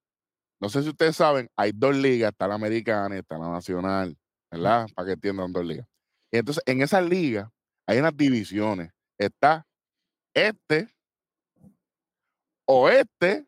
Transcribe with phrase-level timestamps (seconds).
[0.59, 4.17] no sé si ustedes saben, hay dos ligas, está la americana y está la nacional,
[4.49, 4.87] ¿verdad?
[4.95, 5.87] Para que entiendan dos ligas.
[6.31, 7.49] Y entonces, en esas ligas
[7.85, 8.91] hay unas divisiones.
[9.17, 9.65] Está
[10.33, 10.87] este,
[12.65, 13.47] oeste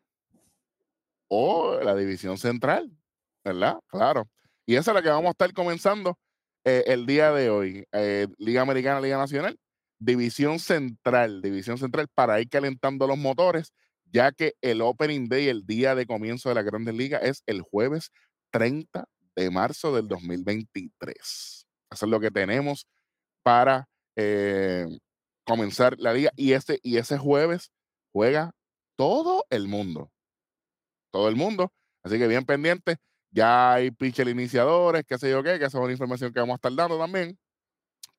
[1.28, 2.90] o la división central,
[3.44, 3.78] ¿verdad?
[3.86, 4.28] Claro.
[4.66, 6.18] Y esa es la que vamos a estar comenzando
[6.64, 7.84] eh, el día de hoy.
[7.92, 9.58] Eh, liga Americana, Liga Nacional,
[9.98, 13.72] División Central, División Central, para ir calentando los motores,
[14.04, 17.62] ya que el Opening Day, el día de comienzo de la Grandes Ligas, es el
[17.62, 18.10] jueves
[18.50, 21.66] 30 de marzo del 2023.
[21.90, 22.86] Eso es lo que tenemos
[23.42, 24.86] para eh,
[25.44, 26.30] comenzar la liga.
[26.36, 27.72] Y ese, y ese jueves
[28.12, 28.52] juega
[28.96, 30.10] todo el mundo.
[31.12, 31.72] Todo el mundo.
[32.02, 32.96] Así que bien pendiente.
[33.32, 36.54] Ya hay pitcher iniciadores, qué sé yo qué, que esa es una información que vamos
[36.54, 37.38] a estar dando también.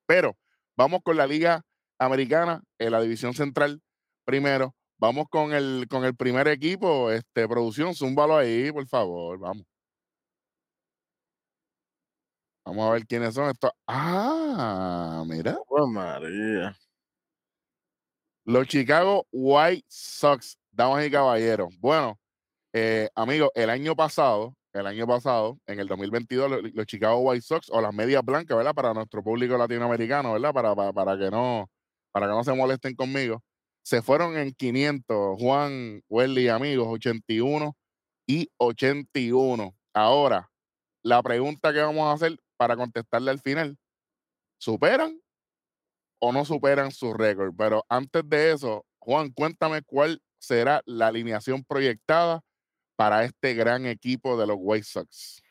[0.06, 0.38] Pero
[0.78, 1.64] vamos con la Liga
[2.00, 3.82] Americana, en la División Central
[4.26, 4.74] primero.
[4.98, 9.66] Vamos con el, con el primer equipo, este, producción, zúmbalo ahí, por favor, vamos.
[12.66, 13.72] Vamos a ver quiénes son estos.
[13.88, 15.58] Ah, mira.
[15.68, 16.76] Oh, María.
[18.46, 21.70] Los Chicago White Sox, damas y caballeros.
[21.80, 22.20] Bueno,
[22.74, 27.44] eh, amigos, el año pasado, el año pasado, en el 2022, los, los, Chicago White
[27.44, 28.74] Sox o las medias blancas, ¿verdad?
[28.74, 30.54] Para nuestro público latinoamericano, ¿verdad?
[30.54, 31.70] Para, para, que no,
[32.12, 33.44] para que no se molesten conmigo.
[33.84, 37.76] Se fueron en 500, Juan, Welly, amigos, 81
[38.26, 39.76] y 81.
[39.94, 40.50] Ahora,
[41.04, 43.78] la pregunta que vamos a hacer para contestarle al final,
[44.58, 45.20] ¿superan
[46.22, 47.54] o no superan su récord.
[47.58, 52.42] Pero antes de eso, Juan, cuéntame cuál será la alineación proyectada
[52.96, 55.42] para este gran equipo de los White Sox.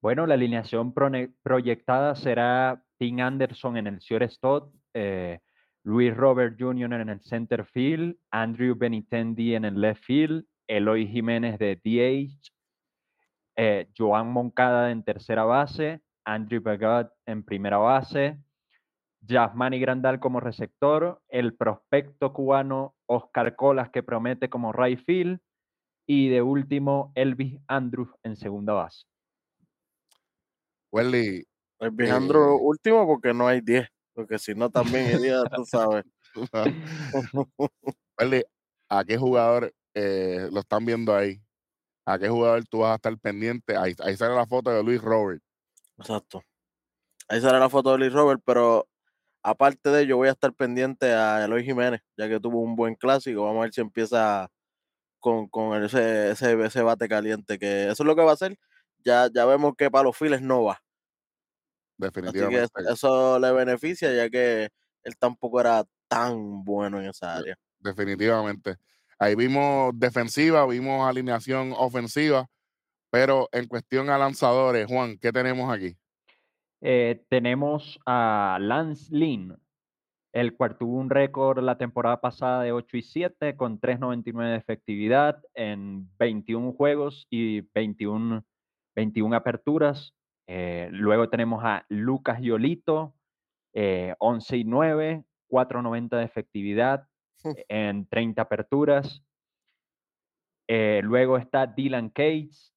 [0.00, 0.94] Bueno, la alineación
[1.42, 5.40] proyectada será Tim Anderson en el shortstop, eh,
[5.82, 7.00] Luis Robert Jr.
[7.00, 12.52] en el center field, Andrew Benitendi en el left field, Eloy Jiménez de DH,
[13.56, 18.38] eh, Joan Moncada en tercera base, Andrew Bagot en primera base,
[19.26, 25.40] Yasmani Grandal como receptor, el prospecto cubano Oscar Colas que promete como right field
[26.06, 29.04] y de último Elvis Andrews en segunda base.
[30.92, 31.46] Welly.
[31.80, 36.04] Elvis eh, Andrews último porque no hay 10, porque si no también iría, tú sabes.
[38.18, 38.44] Welly,
[38.88, 41.40] ¿a qué jugador eh, lo están viendo ahí?
[42.06, 43.76] ¿A qué jugador tú vas a estar pendiente?
[43.76, 45.42] Ahí, ahí sale la foto de Luis Robert.
[45.96, 46.42] Exacto.
[47.28, 48.86] Ahí sale la foto de Luis Robert, pero
[49.44, 52.94] aparte de ello, voy a estar pendiente a Eloy Jiménez, ya que tuvo un buen
[52.94, 53.44] clásico.
[53.44, 54.50] Vamos a ver si empieza
[55.20, 58.58] con, con ese, ese, ese, bate caliente, que eso es lo que va a hacer.
[59.04, 60.82] Ya, ya vemos que para los files no va.
[61.98, 62.62] Definitivamente.
[62.62, 64.70] Así que eso le beneficia, ya que
[65.02, 67.56] él tampoco era tan bueno en esa área.
[67.80, 68.78] Definitivamente.
[69.18, 72.48] Ahí vimos defensiva, vimos alineación ofensiva,
[73.10, 75.96] pero en cuestión a lanzadores, Juan, ¿qué tenemos aquí?
[76.86, 79.56] Eh, tenemos a Lance Lynn,
[80.34, 84.56] el cual tuvo un récord la temporada pasada de 8 y 7 con 3.99 de
[84.56, 88.44] efectividad en 21 juegos y 21,
[88.94, 90.12] 21 aperturas.
[90.46, 93.14] Eh, luego tenemos a Lucas Yolito,
[93.72, 97.08] eh, 11 y 9, 4.90 de efectividad
[97.68, 99.22] en 30 aperturas.
[100.68, 102.73] Eh, luego está Dylan Cates,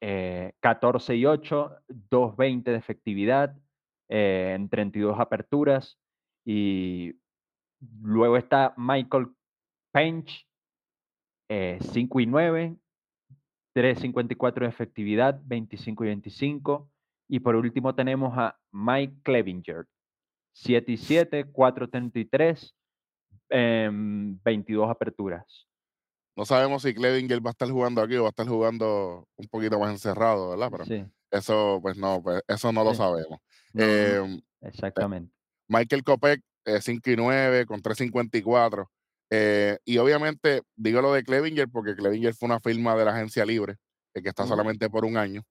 [0.00, 1.76] 14 eh, y 8,
[2.10, 3.56] 2.20 de efectividad
[4.08, 5.98] eh, en 32 aperturas.
[6.44, 7.14] Y
[8.02, 9.28] luego está Michael
[9.92, 10.46] Pench,
[11.48, 12.76] 5 y 9,
[13.74, 16.90] 3.54 de efectividad, 25 y 25.
[17.28, 19.86] Y por último tenemos a Mike Clevinger,
[20.52, 22.74] 7 y 7, 4.33,
[24.44, 25.66] 22 aperturas.
[26.36, 29.46] No sabemos si Clevinger va a estar jugando aquí o va a estar jugando un
[29.48, 30.68] poquito más encerrado, ¿verdad?
[30.70, 33.38] Pero Sí, eso, pues no, pues, eso no lo sabemos.
[33.72, 35.32] no, Em, exactamente.
[35.68, 38.90] Michael Kopech, eh, 5 y 9 con 354.
[39.30, 43.44] Eh, y obviamente digo lo de Clevinger porque Clevinger fue una firma de la agencia
[43.44, 43.74] libre
[44.14, 45.42] eh, que está solamente por un año.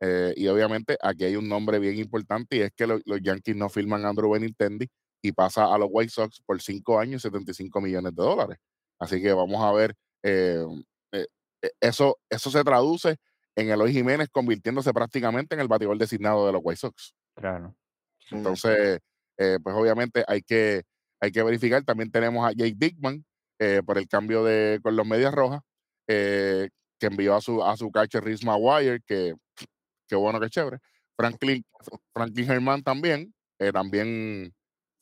[0.00, 3.56] Eh, y obviamente aquí hay un nombre bien importante y es que lo- los Yankees
[3.56, 4.86] no firman a Andrew Benintendi
[5.22, 8.58] y pasa a los White Sox por 5 años y 75 millones de dólares.
[9.00, 10.64] Así que vamos a ver, eh,
[11.12, 11.26] eh,
[11.62, 13.16] eh, eso, eso se traduce
[13.54, 17.14] en Eloy Jiménez convirtiéndose prácticamente en el batidor designado de los White Sox.
[17.36, 17.76] Claro.
[18.18, 18.34] Sí.
[18.34, 19.00] Entonces,
[19.38, 20.82] eh, pues obviamente hay que,
[21.20, 21.84] hay que verificar.
[21.84, 23.24] También tenemos a Jake Dickman
[23.60, 25.60] eh, por el cambio de con los Medias Rojas,
[26.08, 26.68] eh,
[26.98, 29.34] que envió a su, a su catcher Rhys Maguire, que
[30.08, 30.78] qué bueno, que chévere.
[31.16, 31.64] Franklin,
[32.12, 34.52] Franklin Germán también, eh, también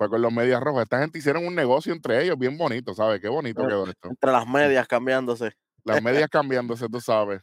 [0.02, 0.82] fue con los Medias Rojas.
[0.82, 3.20] Esta gente hicieron un negocio entre ellos bien bonito, ¿sabes?
[3.20, 4.08] Qué bonito Eh, quedó esto.
[4.08, 5.52] Entre las medias cambiándose.
[5.84, 7.40] Las medias cambiándose, tú sabes.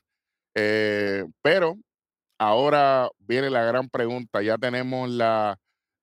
[0.55, 1.75] Eh, pero
[2.37, 4.41] ahora viene la gran pregunta.
[4.41, 5.57] Ya tenemos la,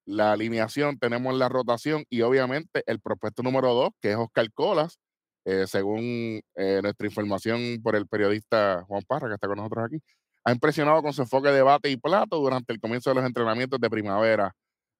[0.07, 4.99] la alineación, tenemos la rotación y obviamente el propuesto número dos, que es Oscar Colas,
[5.45, 9.99] eh, según eh, nuestra información por el periodista Juan Parra, que está con nosotros aquí,
[10.45, 13.81] ha impresionado con su enfoque de bate y plato durante el comienzo de los entrenamientos
[13.81, 14.53] de primavera.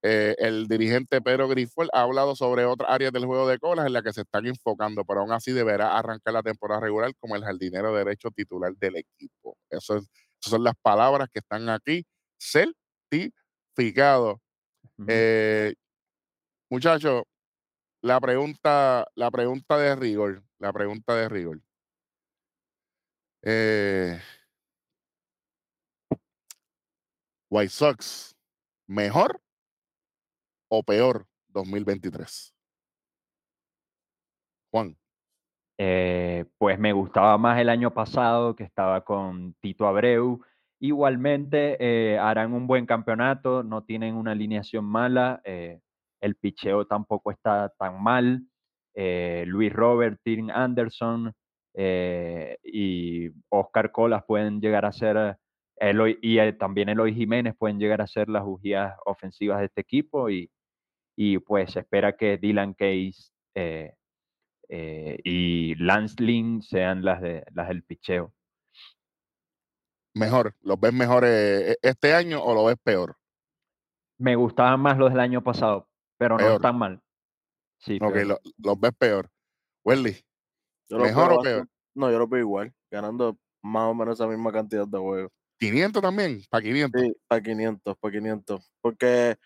[0.03, 3.93] Eh, el dirigente Pedro Grifol ha hablado sobre otras áreas del juego de colas en
[3.93, 7.43] las que se están enfocando, pero aún así deberá arrancar la temporada regular como el
[7.43, 9.57] jardinero derecho titular del equipo.
[9.71, 10.05] Eso es,
[10.41, 12.05] esas son las palabras que están aquí
[12.39, 14.37] certificados.
[14.99, 15.07] Ujú.
[15.09, 15.75] Eh,
[16.71, 17.25] muchachos,
[18.03, 21.61] la pregunta, la pregunta de rigor, la pregunta de rigor.
[23.43, 24.21] Eh,
[27.51, 28.35] White Sox,
[28.87, 29.41] ¿mejor
[30.69, 32.55] o peor 2023?
[34.71, 34.97] Juan,
[35.79, 40.41] Eh, pues me gustaba más el año pasado que estaba con Tito Abreu.
[40.81, 45.81] Igualmente eh, harán un buen campeonato, no tienen una alineación mala, eh,
[46.21, 48.43] el picheo tampoco está tan mal.
[49.47, 51.33] Luis Robert, Tim Anderson
[51.75, 55.37] y Oscar Colas pueden llegar a ser,
[55.79, 59.81] Eloy- y eh, también Eloy Jiménez pueden llegar a ser las bujías ofensivas de este
[59.83, 60.51] equipo y,
[61.17, 63.95] y pues se espera que Dylan Case eh,
[64.69, 68.33] eh, y Lance Lynn sean las, de, las del picheo.
[70.15, 73.17] mejor, ¿los ves mejores eh, este año o lo ves peor?
[74.19, 77.03] Me gustaban más los del año pasado, pero no están mal.
[77.79, 78.27] Sí, Ok, peor.
[78.27, 79.31] lo- los ves peor.
[79.85, 80.17] Welly,
[80.89, 81.69] Yo los ¿Mejor o peor?
[81.95, 85.33] No, yo lo veo igual, ganando más o menos esa misma cantidad de juegos.
[85.59, 86.95] 500 también, para 500.
[86.95, 88.73] Sí, para 500, para 500.
[88.81, 89.37] Porque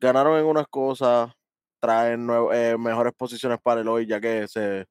[0.00, 1.32] ganaron en unas cosas,
[1.80, 4.86] traen eh, mejores posiciones para el hoy, ya que se,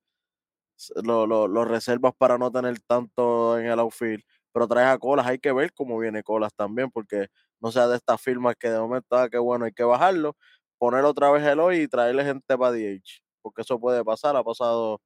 [0.76, 4.24] se- lo, lo- lo reservas para no tener tanto en el outfield.
[4.54, 7.28] Pero traes a Colas, hay que ver cómo viene Colas también, porque
[7.62, 10.36] no sea de estas firmas que de momento, ah, que bueno, hay que bajarlo,
[10.80, 13.22] poner otra vez el hoy y traerle gente para DH.
[13.42, 15.02] Porque eso puede pasar, ha pasado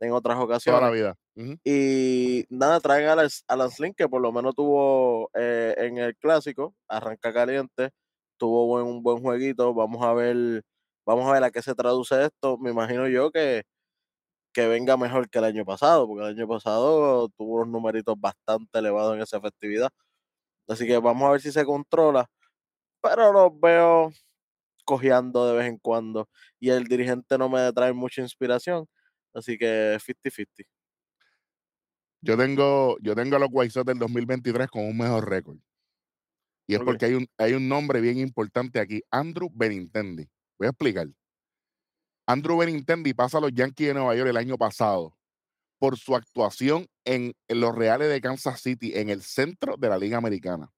[0.00, 0.80] en otras toda ocasiones.
[0.80, 1.14] la vida.
[1.36, 1.56] Ujú.
[1.64, 5.98] Y nada, traen a Lance, a Lance Lynn, que por lo menos tuvo eh, en
[5.98, 7.90] el clásico, arranca caliente,
[8.38, 9.74] tuvo buen, un buen jueguito.
[9.74, 10.62] Vamos a ver,
[11.06, 12.58] vamos a ver a qué se traduce esto.
[12.58, 13.64] Me imagino yo que,
[14.52, 18.78] que venga mejor que el año pasado, porque el año pasado tuvo unos numeritos bastante
[18.78, 19.90] elevados en esa efectividad.
[20.68, 22.26] Así que vamos a ver si se controla.
[23.02, 24.10] Pero los veo
[24.84, 26.28] cojeando de vez en cuando.
[26.60, 28.86] Y el dirigente no me trae mucha inspiración.
[29.36, 30.66] Así que 50-50.
[32.22, 35.58] Yo tengo, yo tengo a los White Sox del 2023 con un mejor récord.
[36.66, 40.26] Y es porque hay un, hay un nombre bien importante aquí, Andrew Benintendi.
[40.58, 41.08] Voy a explicar.
[42.26, 45.16] Andrew Benintendi pasa a los Yankees de Nueva York el año pasado
[45.78, 49.98] por su actuación en, en los Reales de Kansas City, en el centro de la
[49.98, 50.72] Liga Americana.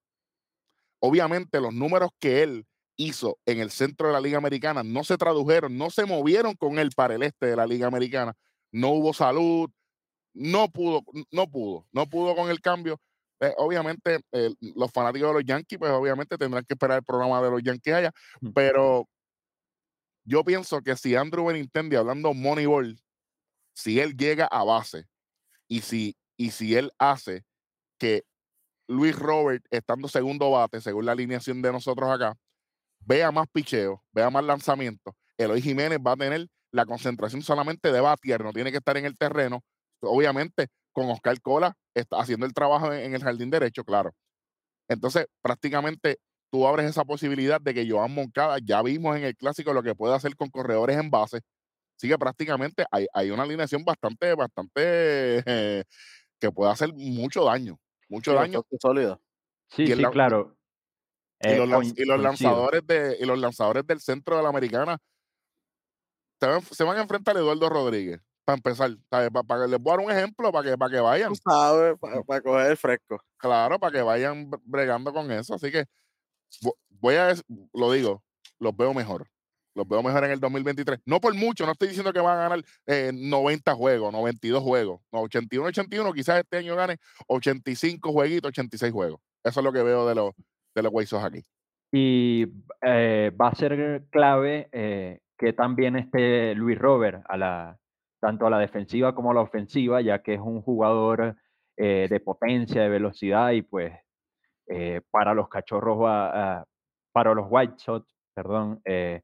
[0.99, 5.17] Obviamente los números que él hizo en el centro de la Liga Americana no se
[5.17, 8.35] tradujeron, no se movieron con él para el este de la Liga Americana.
[8.73, 9.71] No hubo salud,
[10.35, 13.01] no pudo, no pudo, no pudo con el cambio.
[13.41, 17.41] Eh, obviamente, eh, los fanáticos de los Yankees, pues obviamente tendrán que esperar el programa
[17.41, 18.51] de los Yankees allá, Mm.
[18.53, 19.09] pero
[20.25, 22.99] yo pienso que si Andrew Benintendi, hablando Moneyball,
[23.75, 25.07] si él llega a base
[25.69, 27.45] y si, y si él hace
[27.99, 28.25] que
[28.89, 32.35] Luis Robert, estando segundo bate, según la alineación de nosotros acá,
[33.01, 38.01] vea más picheo, vea más lanzamientos, Eloy Jiménez va a tener la concentración solamente de
[38.01, 39.63] batear, no tiene que estar en el terreno.
[40.01, 44.13] Obviamente, con Oscar Cola está haciendo el trabajo en, en el jardín derecho, claro.
[44.89, 46.19] Entonces, prácticamente
[46.51, 49.95] tú abres esa posibilidad de que Joan Moncada, ya vimos en el clásico lo que
[49.95, 51.41] puede hacer con corredores en base.
[51.99, 55.85] Así que prácticamente hay, hay una alineación bastante, bastante eh,
[56.41, 57.79] que puede hacer mucho daño.
[58.09, 58.63] Mucho Sí, daño.
[58.81, 59.21] sólida.
[59.71, 60.57] Sí, sí, la- claro.
[61.41, 64.99] Y Eh, los, y los lanzadores de, y los lanzadores del centro de la americana
[66.41, 68.21] se van, se van a enfrentar a Eduardo Rodríguez.
[68.45, 69.31] Para empezar, ¿sabes?
[69.31, 71.29] Pa- para, les voy a dar un ejemplo para que, para que vayan.
[71.29, 73.21] Tú sabes, para coger el fresco.
[73.37, 75.55] Claro, para que vayan bre- bregando con eso.
[75.55, 75.85] Así que
[76.63, 77.35] vo- voy a,
[77.75, 78.23] lo digo,
[78.59, 79.27] los veo mejor.
[79.75, 80.99] Los veo mejor en el 2023.
[81.05, 85.01] No por mucho, no estoy diciendo que van a ganar eh, 90 juegos, 92 juegos.
[85.13, 86.97] No, 81, 81, quizás este año gane
[87.29, 89.21] 85 jueguitos, 86 juegos.
[89.45, 90.33] Eso es lo que veo de los,
[90.75, 91.43] de los aquí.
[91.93, 92.47] Y
[92.83, 97.79] eh, va a ser clave eh, que también esté Luis Robert a la,
[98.21, 101.37] tanto a la defensiva como a la ofensiva, ya que es un jugador
[101.77, 103.93] eh, de potencia, de velocidad y pues
[104.67, 106.65] eh, para los cachorros va a-
[107.13, 109.23] para los White Sox, perdón, eh,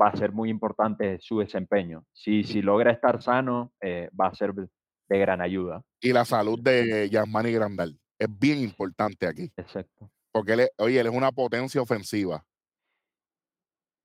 [0.00, 2.04] va a ser muy importante su desempeño.
[2.12, 5.82] Si, si logra estar sano, eh, va a ser de gran ayuda.
[6.00, 9.50] Y la salud de Yasmani Grandal es bien importante aquí.
[9.56, 10.10] Exacto.
[10.32, 12.44] Porque él es, oye, él es una potencia ofensiva.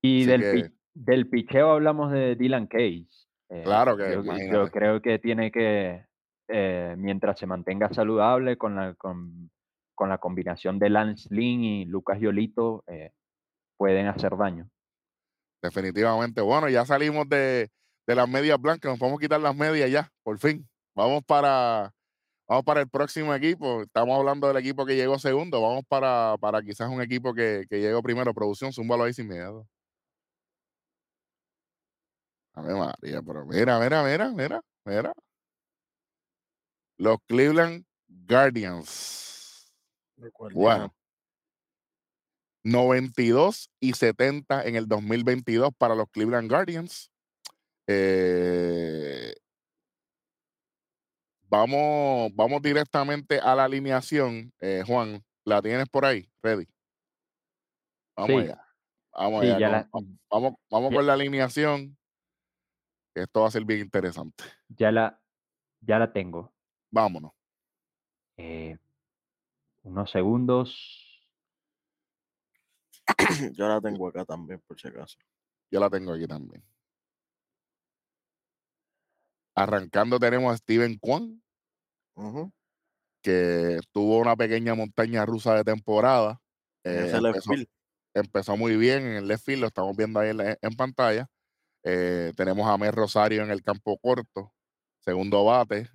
[0.02, 0.72] Y Así del, que-
[1.04, 3.08] del picheo hablamos de Dylan Case.
[3.48, 6.04] eh, Claro que, yo, yo creo que tiene que,
[6.48, 9.50] eh, mientras se mantenga saludable con la, con,
[9.94, 13.12] con la combinación de Lance Lynn y Lucas Yolito, eh,
[13.78, 14.68] pueden hacer daño.
[15.62, 16.40] Definitivamente.
[16.42, 17.70] Bueno, ya salimos de,
[18.06, 20.66] de las medias blancas, nos podemos quitar las medias ya, por fin.
[20.94, 21.92] Vamos para,
[22.48, 23.82] vamos para el próximo equipo.
[23.82, 25.62] Estamos hablando del equipo que llegó segundo.
[25.62, 28.34] Vamos para, para quizás un equipo que, que llegó primero.
[28.34, 29.66] Producción, zúmbalo ahí sin miedo.
[32.54, 35.12] A ver, María, pero mira, mira, mira, mira, mira.
[36.98, 39.72] Los Cleveland Guardians.
[40.52, 40.94] Bueno.
[42.62, 47.10] 92 y 70 en el 2022 para los Cleveland Guardians.
[47.86, 49.34] Eh,
[51.48, 54.52] vamos, vamos directamente a la alineación.
[54.60, 56.28] Eh, Juan, ¿la tienes por ahí?
[56.42, 56.66] Ready.
[58.16, 58.48] Vamos Sí.
[58.48, 58.66] allá.
[59.12, 59.66] Vamos Sí, allá.
[59.66, 61.96] con- la, va- vamos vamos con la alineación.
[63.14, 64.44] Esto va a ser bien interesante.
[64.68, 65.20] ya la,
[65.80, 66.52] ya la tengo.
[66.90, 67.32] Vámonos.
[68.36, 68.78] Eh,
[69.82, 71.06] unos segundos.
[73.56, 75.18] Yo la tengo acá también, por si acaso.
[75.70, 76.62] Yo la tengo aquí también.
[79.54, 81.42] Arrancando tenemos a Steven Kwan,
[83.22, 86.40] que tuvo una pequeña montaña rusa de temporada.
[86.84, 87.50] Eh, empezó,
[88.14, 91.28] empezó muy bien en el left field, lo estamos viendo ahí en, la- en pantalla.
[91.84, 94.52] Eh, tenemos a Mer Rosario en el campo corto,
[95.00, 95.88] segundo bate.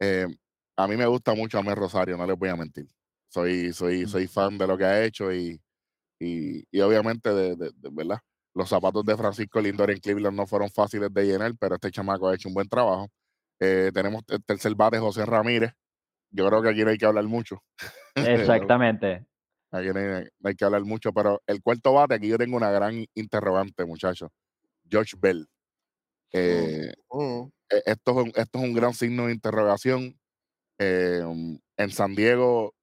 [0.00, 0.26] Eh,
[0.76, 2.86] a mí me gusta mucho a Mer Rosario, no les voy a mentir.
[3.28, 5.60] Soy, soy, soy fan de lo que ha hecho y,
[6.20, 8.20] y, y obviamente de, de- de- ¿verdad?
[8.54, 12.28] Los zapatos de Francisco Lindor en Cleveland no fueron fáciles de llenar, pero este chamaco
[12.28, 13.08] ha hecho un buen trabajo.
[13.60, 15.72] Eh, tenemos el tercer bate, José Ramírez.
[16.30, 17.62] Yo creo que aquí no hay que hablar mucho.
[18.16, 18.66] Exactamente.
[19.72, 22.56] Aquí no hay, no hay que hablar mucho, pero el cuarto bate, aquí yo tengo
[22.56, 24.30] una gran interrogante, muchachos.
[24.88, 25.46] George Bell.
[26.32, 27.52] Eh, Ujú.
[27.68, 30.18] e- esto, es un, esto es un gran signo de interrogación.
[30.78, 32.74] Eh, um, en San Diego,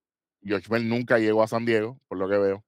[0.42, 2.64] George Bell nunca llegó a San Diego, por lo que veo.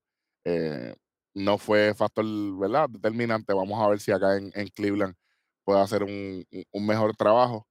[0.45, 0.95] Eh,
[1.33, 2.25] no fue factor
[2.59, 2.89] ¿verdad?
[2.89, 3.53] determinante.
[3.53, 5.15] Vamos a ver si acá en, en Cleveland
[5.63, 7.65] puede hacer un, un- mejor trabajo.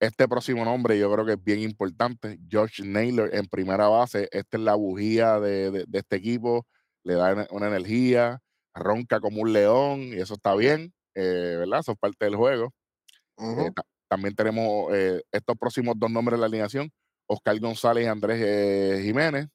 [0.00, 2.38] Este próximo nombre yo creo que es bien importante.
[2.48, 4.28] George Naylor en primera base.
[4.30, 6.66] Esta es la bujía de, de- de este equipo.
[7.02, 8.40] Le da una energía,
[8.78, 11.80] ronca como un león y eso está bien, eh, ¿verdad?
[11.80, 12.72] Eso es parte del juego.
[13.66, 16.90] Eh, ta- también tenemos eh, estos próximos dos nombres de la alineación,
[17.28, 19.48] Oscar González y Andrés eh, Jiménez,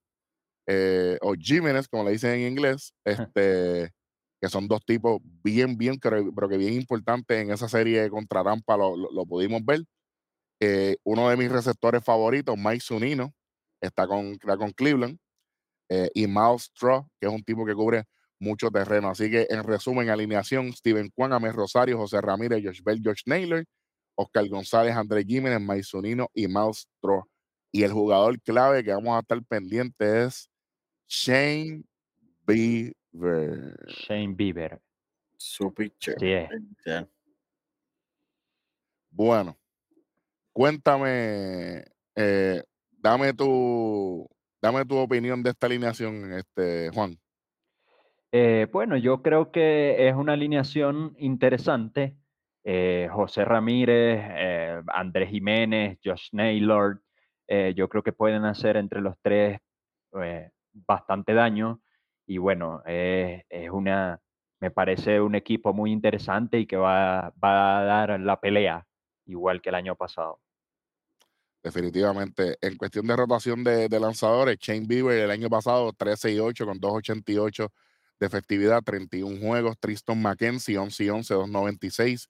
[0.68, 3.92] eh, o Jiménez, como le dicen en inglés, este,
[4.42, 8.44] que son dos tipos bien, bien, creo- pero que bien importantes en esa serie contra
[8.44, 9.82] Tampa, lo, lo- lo pudimos ver.
[11.04, 13.34] Uno de mis receptores favoritos, Mike Zunino,
[13.82, 15.18] está con, está con Cleveland,
[16.14, 18.06] y Miles Straw, que es un tipo que cubre
[18.44, 19.10] mucho terreno.
[19.10, 23.66] Así que, en resumen, alineación, Steven Kwan, Amés Rosario, José Ramírez, Josh Bell, George Naylor,
[24.16, 27.24] Oscar González, Andrés Jiménez, Maizunino y Miles Straw.
[27.72, 30.50] Y el jugador clave que vamos a estar pendiente es
[31.08, 31.84] Shane
[32.46, 33.76] Beaver.
[33.88, 34.80] Shane Bieber.
[35.38, 36.16] Su pitcher.
[36.20, 36.50] Sí, es.
[36.86, 37.08] Ya.
[39.10, 39.58] Bueno,
[40.52, 41.86] cuéntame,
[42.16, 44.28] eh, dame tu,
[44.62, 47.20] dame tu opinión de esta alineación, este, Juan.
[48.36, 52.18] Eh, bueno, yo creo que es una alineación interesante.
[52.64, 57.00] Eh, José Ramírez, eh, Andrés Jiménez, Josh Naylor,
[57.76, 59.60] yo creo que pueden hacer entre los tres
[60.72, 61.82] bastante daño.
[62.26, 64.20] Y bueno, es una,
[64.60, 68.88] me parece un equipo muy interesante y que va, a dar la pelea,
[69.28, 70.40] igual que el año pasado.
[71.62, 72.58] Definitivamente.
[72.60, 76.66] En cuestión de rotación de, de lanzadores, Shane Bieber el año pasado 13 y 8
[76.66, 77.70] con 2.88
[78.24, 79.76] de efectividad, 31 juegos.
[79.80, 82.28] Tristan McKenzie 11 y 11, 2.96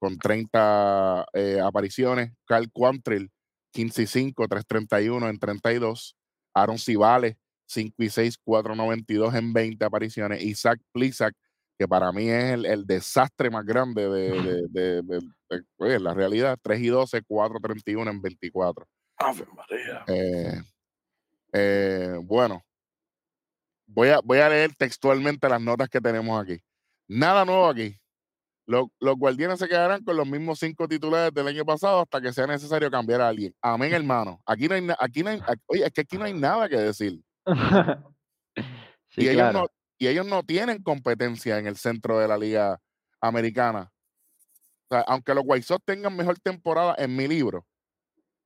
[0.00, 2.32] con 30 eh, apariciones.
[2.46, 3.30] Carl Quantrill
[3.72, 6.16] 15 y 5, 3.31 en 32.
[6.54, 7.36] Aaron Civales
[7.66, 10.42] 5 y 6, 4.92 en 20 apariciones.
[10.42, 11.34] Isaac Plisak,
[11.78, 14.30] que para mí es el, el desastre más grande de,
[14.70, 15.20] de- de-
[15.78, 18.86] de- la realidad, 3 y 12, 4.31 en 24.
[19.18, 20.04] Ave María.
[20.08, 20.62] Eh,
[21.52, 22.64] eh, bueno,
[23.86, 26.60] voy a, voy a leer textualmente las notas que tenemos aquí.
[27.08, 27.96] Nada nuevo aquí.
[28.66, 32.32] Los, los guardianes se quedarán con los mismos cinco titulares del año pasado hasta que
[32.32, 33.54] sea necesario cambiar a alguien.
[33.60, 34.40] Amén, hermano.
[34.46, 36.76] Aquí no hay, aquí no hay, aquí- oye, es que aquí no hay nada que
[36.76, 37.20] decir.
[39.10, 39.60] Sí, y, ellos claro.
[39.60, 42.80] no, y ellos no tienen competencia en el centro de la liga
[43.20, 43.92] americana.
[44.88, 47.64] O sea, aunque los White Sox tengan mejor temporada en mi libro,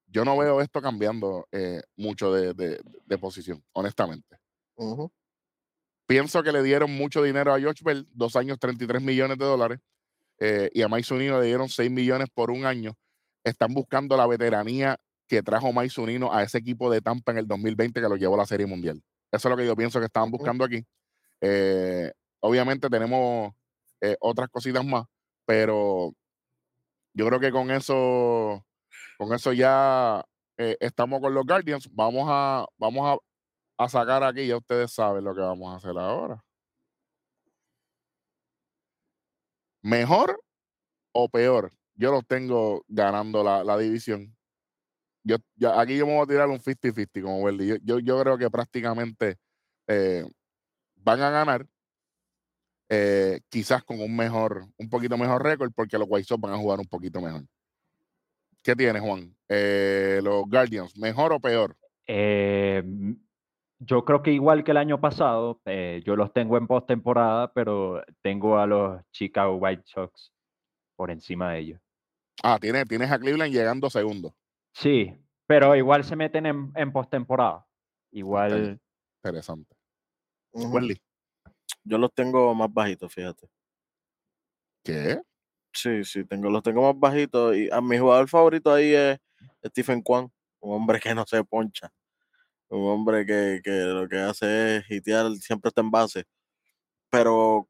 [0.07, 4.37] yo no veo esto cambiando eh, mucho de, de- de posición, honestamente.
[4.77, 5.11] Ujú.
[6.09, 9.79] Pienso que le dieron mucho dinero a George Bell, dos años, 33 millones de dólares,
[10.41, 12.95] eh, y a Mike Zunino le dieron 6 millones por un año.
[13.45, 17.47] Están buscando la veteranía que trajo Mike Zunino a ese equipo de Tampa en el
[17.47, 19.03] 2020 que lo llevó a la Serie Mundial.
[19.31, 20.83] Eso es lo que yo pienso que estaban buscando aquí.
[21.43, 22.11] Eh,
[22.41, 23.53] obviamente tenemos
[24.01, 25.05] eh, otras cositas más,
[25.45, 26.15] pero
[27.13, 28.65] yo creo que con eso,
[29.19, 30.25] con eso ya
[30.57, 31.87] eh, estamos con los Guardians.
[31.93, 33.19] Vamos a, vamos
[33.79, 36.43] a, sacar aquí, ya ustedes saben lo que vamos a hacer ahora.
[39.83, 40.43] ¿Mejor
[41.13, 41.73] o peor?
[41.95, 44.37] Yo los tengo ganando la, la división.
[45.25, 45.37] Yo,
[45.77, 47.79] aquí yo me voy a tirar un 50-50 como Welly.
[47.83, 49.37] Yo, yo, creo que prácticamente
[49.87, 50.25] eh,
[50.97, 51.67] van a ganar
[52.89, 56.59] eh, quizás con un mejor, un poquito mejor récord porque los White Sox van a
[56.59, 57.45] jugar un poquito mejor.
[58.63, 59.37] ¿Qué tienes, Juan?
[59.49, 61.77] Eh, los Guardians, ¿mejor o peor?
[62.07, 62.83] Eh,
[63.79, 68.03] yo creo que igual que el año pasado, eh, yo los tengo en postemporada, pero
[68.23, 70.33] tengo a los Chicago White Sox
[70.97, 71.81] por encima de ellos.
[72.43, 74.35] Ah, tienes, tienes a Cleveland llegando segundo.
[74.73, 75.15] Sí,
[75.47, 77.67] pero igual se meten en, en postemporada.
[78.11, 78.81] Igual,
[79.23, 79.77] Interesante.
[80.53, 81.01] Welly,
[81.85, 83.49] Yo los tengo más bajitos, fíjate.
[84.83, 85.21] ¿qué?
[85.73, 87.57] Sí, sí, tengo, los tengo más bajitos.
[87.57, 89.19] Y a mi jugador favorito ahí es
[89.67, 91.93] Stephen Kwan, un hombre que no se poncha.
[92.71, 96.25] Un hombre que, que lo que hace es hitear, siempre está en base.
[97.11, 97.69] Pero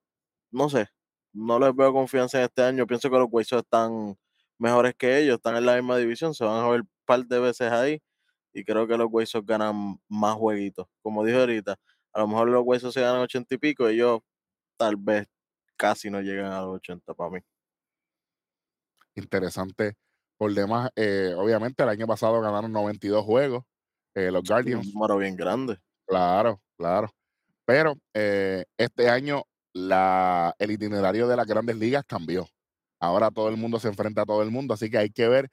[0.50, 0.88] no sé,
[1.32, 2.86] no les veo confianza en este año.
[2.86, 4.16] Pienso que los White Sox están
[4.58, 7.38] mejores que ellos, están en la misma división, se van a ver un par de
[7.38, 8.02] veces ahí.
[8.52, 10.86] Y creo que los Sox ganan más jueguitos.
[11.02, 11.76] Como dije ahorita,
[12.12, 14.20] a lo mejor los White Sox se ganan 80 y pico, ellos
[14.76, 15.28] tal vez
[15.76, 17.40] casi no llegan a los 80 para mí.
[19.14, 19.96] Interesante.
[20.36, 23.64] Por demás, eh, obviamente el año pasado ganaron 92 juegos.
[24.14, 25.80] Eh, los Un Guardians, número bien grande.
[26.06, 27.08] claro, claro.
[27.66, 29.44] Pero eh, este año
[29.74, 32.48] la, el itinerario de las grandes ligas cambió.
[33.00, 35.50] Ahora todo el mundo se enfrenta a todo el mundo, así que hay que ver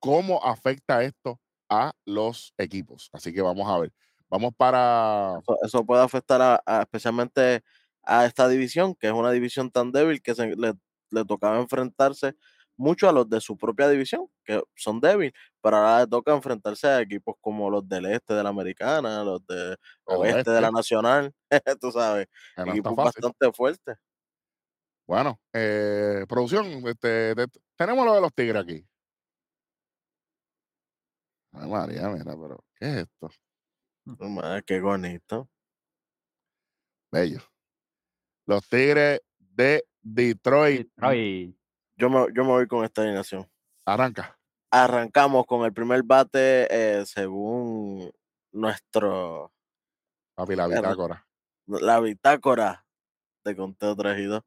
[0.00, 3.10] cómo afecta esto a los equipos.
[3.12, 3.92] Así que vamos a ver.
[4.30, 7.62] Vamos para Eso, eso puede afectar a, a- especialmente
[8.02, 10.74] a esta división, que es una división tan débil que se, le,
[11.10, 12.34] le tocaba enfrentarse
[12.76, 15.32] mucho a los de su propia división, que son débiles,
[15.62, 19.46] pero ahora le toca enfrentarse a equipos como los del este de la americana, los
[19.46, 21.32] de el oeste de la nacional,
[21.80, 23.96] tú sabes, no equipos bastante fuertes.
[25.06, 28.86] Bueno, eh, producción, este, de- tenemos lo de los tigres aquí.
[31.52, 33.30] Ay, María, mira, pero ¿qué es esto?
[34.18, 35.48] Madre, Qué bonito.
[37.12, 37.40] Bello.
[38.46, 40.88] Los tigres de Detroit.
[40.96, 41.56] Detroit.
[41.96, 43.48] Yo me, yo me voy con esta alineación.
[43.86, 44.38] Arranca.
[44.70, 48.10] Arrancamos con el primer bate eh, según
[48.52, 49.52] nuestro
[50.34, 51.26] Papi, la bitácora.
[51.66, 52.84] la bitácora
[53.44, 54.42] de conteo 3 y 2.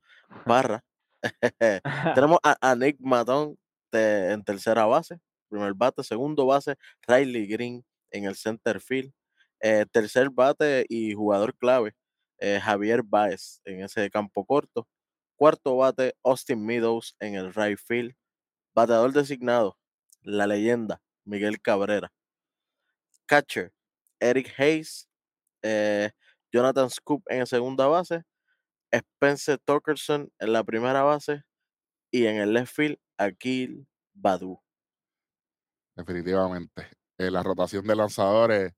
[0.45, 0.83] Barra.
[2.15, 3.57] Tenemos a, a Nick Matón
[3.91, 6.75] de- en tercera base, primer bate, segundo base,
[7.07, 9.13] Riley Green en el center field,
[9.61, 11.95] eh, tercer bate y jugador clave,
[12.39, 14.87] eh, Javier Baez en ese campo corto,
[15.37, 18.15] cuarto bate, Austin Meadows en el right field,
[18.75, 19.77] bateador designado,
[20.21, 22.11] la leyenda, Miguel Cabrera,
[23.25, 23.71] catcher,
[24.19, 25.07] Eric Hayes,
[25.61, 26.11] eh,
[26.51, 28.23] Jonathan Scoop en segunda base,
[28.91, 31.43] Spencer Torkelson en la primera base
[32.11, 34.59] y en el left field Akil Badu.
[35.95, 36.89] Definitivamente.
[37.17, 38.73] Eh, la rotación de lanzadores,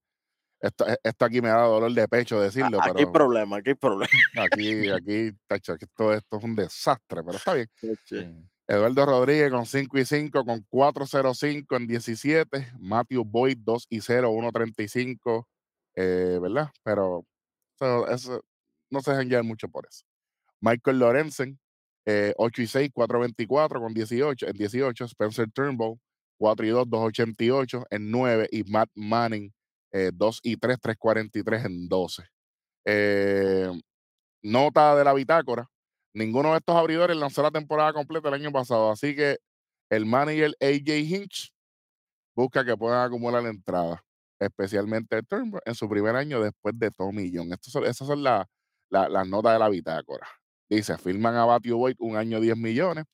[0.62, 3.70] esto, e- esto aquí me da dolor de pecho decirlo, Aquí hay pero problema, aquí
[3.70, 4.12] hay problema.
[4.44, 7.68] aquí, aquí, tacho, aquí esto, esto es un desastre, pero está bien.
[8.06, 8.18] Sí.
[8.68, 12.72] Eduardo Rodríguez con 5 y 5, con 4-0-5 en 17.
[12.80, 15.48] Matthew Boyd 2 y 0, 1-35,
[15.96, 16.70] eh, ¿verdad?
[16.84, 17.26] Pero
[17.80, 18.46] eso, eso-
[18.92, 20.04] no se dejan llevar mucho por eso.
[20.62, 21.60] Michael Lorenzen,
[22.06, 25.06] eh, 8 y 6, 4-24 con 18, en 18.
[25.06, 25.98] Spencer Turnbull,
[26.38, 28.48] 4 y 2, 2-88 en 9.
[28.52, 29.52] Y Matt Manning,
[29.92, 32.24] eh, 2 y 3, 3-43 en 12.
[32.86, 33.72] Eh,
[34.44, 35.68] nota de la bitácora.
[36.14, 39.38] Ninguno de estos abridores lanzó la temporada completa el año pasado, así que
[39.92, 41.52] el manager AJ Hinch
[42.36, 44.00] busca que puedan acumular entradas,
[44.40, 45.26] especialmente el
[45.66, 47.52] en su primer año después de Tommy John.
[47.54, 48.48] Estos son- son la-
[48.92, 50.28] la- las notas de la bitácora.
[50.70, 53.06] Dice, firman a Batio Boyd un año 10 millones.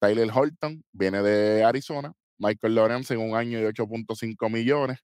[0.00, 2.12] Tyler Horton viene de Arizona.
[2.38, 4.98] Michael Lawrence en un año de 8.5 millones.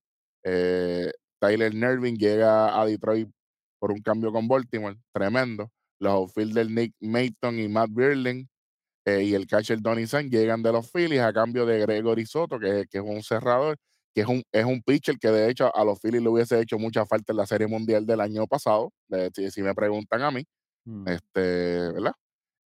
[0.48, 3.28] Eh, Tyler Nervin llega a Detroit
[3.80, 4.96] por un cambio con Baltimore.
[5.12, 5.70] Tremendo.
[6.00, 8.48] Los outfielders Nick Mayton y Matt Birling
[9.06, 12.58] eh, y el catcher Donny San llegan de los Phillies a cambio de Gregory Soto,
[12.60, 13.76] que, que es un cerrador,
[14.14, 16.78] que es un, es un pitcher que de hecho a los Phillies le hubiese hecho
[16.78, 20.30] mucha falta en la Serie Mundial del año pasado, eh, si, si me preguntan a
[20.30, 20.44] mí,
[20.86, 21.08] Mm.
[21.08, 22.12] este, ¿verdad?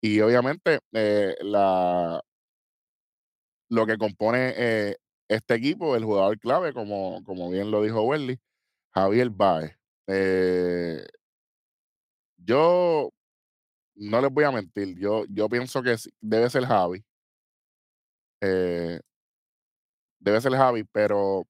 [0.01, 2.21] Y obviamente eh, la,
[3.69, 4.53] lo que compone
[5.29, 8.39] este equipo, el jugador clave, como, como bien lo dijo Welly,
[8.93, 9.77] Javier Baez.
[10.07, 11.05] Eh,
[12.37, 13.11] yo
[13.95, 17.03] no les voy a mentir, yo, yo pienso que debe ser Javi.
[18.41, 18.99] Eh,
[20.19, 21.43] debe ser Javi, pero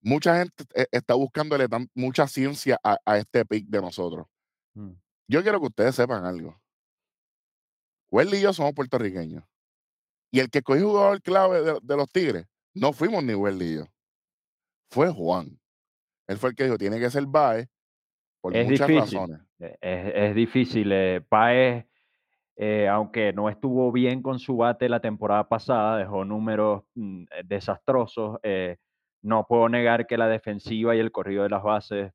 [0.00, 4.26] mucha gente e- está buscándole tan- mucha ciencia a, a este pick de nosotros.
[4.74, 4.92] Mm.
[5.28, 6.60] Yo quiero que ustedes sepan algo.
[8.10, 9.44] Welly y yo somos puertorriqueños.
[10.30, 13.76] Y el que cogió jugador clave de, de los Tigres, no fuimos ni Welly y
[13.76, 13.84] yo.
[14.90, 15.58] Fue Juan.
[16.28, 17.68] Él fue el que dijo, tiene que ser Baez
[18.40, 19.18] por Es muchas difícil.
[19.18, 19.40] razones.
[19.60, 20.90] Eh, Es, es difícil.
[20.92, 21.86] eh, Páez,
[22.56, 27.26] eh, aunque no estuvo bien con su bate la temporada pasada, dejó números mm, eh,
[27.44, 28.38] desastrosos.
[28.42, 28.76] eh,
[29.22, 32.12] no puedo negar que la defensiva y el corrido de las bases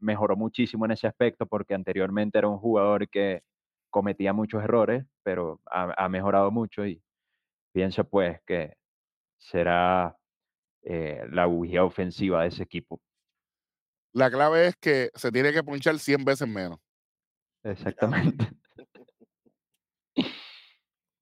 [0.00, 3.42] mejoró muchísimo en ese aspecto porque anteriormente era un jugador que
[3.88, 7.02] cometía muchos errores, pero ha, ha mejorado mucho y
[7.72, 8.74] pienso pues que
[9.50, 10.16] será
[10.82, 13.00] eh, la bujía ofensiva de ese equipo.
[14.14, 16.78] La clave es que se tiene que punchar 100 veces menos.
[17.64, 18.46] Exactamente.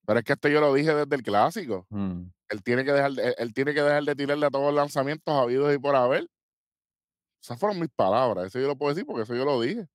[0.06, 1.86] Pero es que esto yo lo dije desde el clásico.
[1.90, 2.22] Mm.
[2.48, 4.74] Él tiene que dejar de, él- él tiene que dejar de tirarle a todos los
[4.74, 6.26] lanzamientos habidos y por haber.
[7.42, 8.46] Esas fueron mis palabras.
[8.46, 9.86] Eso yo lo puedo decir porque eso yo lo dije.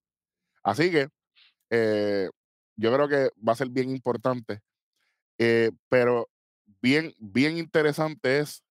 [0.64, 1.10] Así que
[1.70, 2.30] eh,
[2.78, 4.62] yo creo que va a ser bien importante.
[5.38, 6.30] Eh, pero
[6.86, 8.64] bien, bien interesante es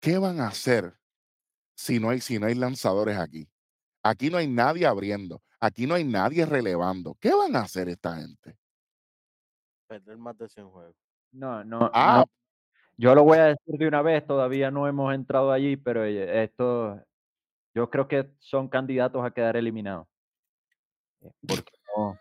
[0.00, 0.98] qué van a hacer
[1.76, 3.48] si no hay, si no hay lanzadores aquí.
[4.02, 5.40] Aquí no hay nadie abriendo.
[5.60, 7.16] Aquí no hay nadie relevando.
[7.20, 8.58] ¿Qué van a hacer esta gente?
[9.86, 10.96] Perder más de 100 juegos.
[11.30, 12.32] No, no, Ah, no.
[12.96, 16.42] Yo lo voy a decir de una vez, todavía no hemos entrado allí, pero eh,
[16.42, 17.00] esto,
[17.74, 20.08] yo creo que son candidatos a quedar eliminados.
[21.20, 22.18] Eh, Porque no,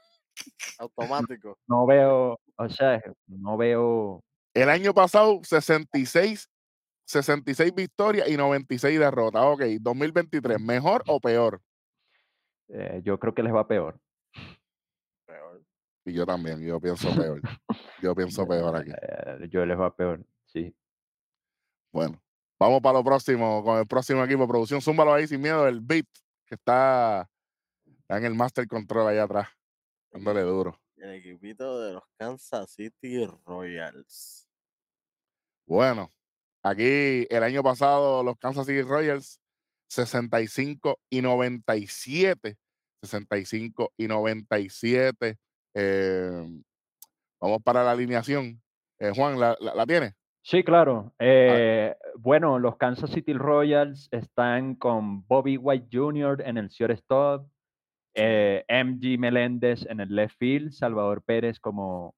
[0.80, 1.58] Automático.
[1.68, 4.24] no veo, o sea, no veo,
[4.54, 6.50] el año pasado 66,
[7.06, 9.44] 66 victorias y 96 derrotas.
[9.46, 11.62] Ok, 2023, ¿mejor o peor?
[12.70, 14.00] eh, yo creo que les va peor.
[15.26, 15.64] Peor.
[16.06, 17.42] Y yo también, yo pienso peor.
[18.02, 18.92] Yo pienso peor aquí.
[18.92, 20.76] Eh, yo les va peor, sí.
[21.92, 22.22] Bueno,
[22.60, 24.82] vamos para lo próximo, con el próximo equipo de producción.
[24.82, 26.06] Zúmbalo ahí sin miedo, el beat,
[26.46, 27.28] que está,
[27.86, 29.48] está en el Master Control allá atrás,
[30.12, 30.80] dándole duro.
[30.98, 34.50] El equipito de los Kansas City Royals.
[35.66, 36.10] Bueno,
[36.64, 39.40] aquí el año pasado los Kansas City Royals
[39.90, 42.58] 65 y 97.
[43.02, 45.38] 65 y 97.
[45.74, 46.62] Eh,
[47.40, 48.62] vamos para la alineación.
[49.00, 50.14] Eh, Juan, ¿la, la, la tiene?
[50.42, 51.14] Sí, claro.
[51.20, 56.42] Eh, bueno, los Kansas City Royals están con Bobby White Jr.
[56.46, 57.48] en el shortstop,
[58.14, 62.16] eh, MG Meléndez en el left field, Salvador Pérez como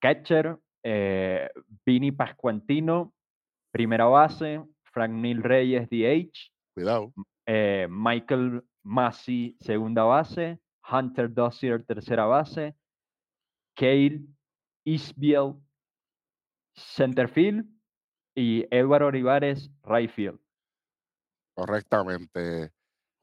[0.00, 1.48] catcher, eh,
[1.84, 3.12] Vini Pascuantino,
[3.72, 7.12] primera base, Frank Neil Reyes, DH, Cuidado.
[7.46, 10.58] eh, Michael Massey, segunda base,
[10.88, 12.74] Hunter Dossier, tercera base,
[13.74, 14.20] Cale
[14.84, 15.54] Isbiel,
[16.74, 17.66] center field,
[18.36, 20.38] y Edward Olivares, right field.
[21.54, 22.70] Correctamente.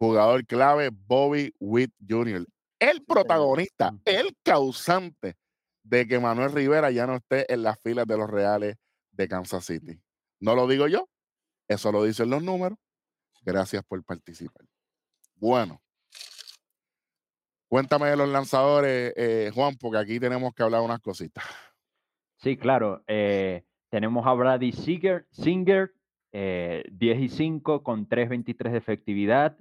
[0.04, 2.46] Jugador clave, Bobby Witt Jr.
[2.80, 4.02] el protagonista, Mm.
[4.04, 5.38] el causante
[5.84, 8.76] de que Manuel Rivera ya no esté en las filas de los Reales
[9.12, 9.98] de Kansas City.
[10.42, 11.08] No lo digo yo,
[11.70, 12.78] eso lo dicen los números.
[13.44, 14.66] Gracias por participar.
[15.36, 15.82] Bueno,
[17.70, 21.44] cuéntame de los lanzadores, eh, Juan, porque aquí tenemos que hablar unas cositas.
[22.38, 23.04] Sí, claro.
[23.08, 25.94] eh, tenemos a Brady Singer, Singer
[26.34, 29.58] eh, 10 y 5 con 3.23 de efectividad,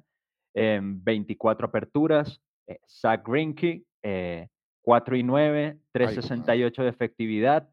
[0.54, 2.40] 24 aperturas.
[2.66, 4.48] eh, Zach Greinke, eh,
[4.82, 7.68] 4 y 9, 3.68 de efectividad,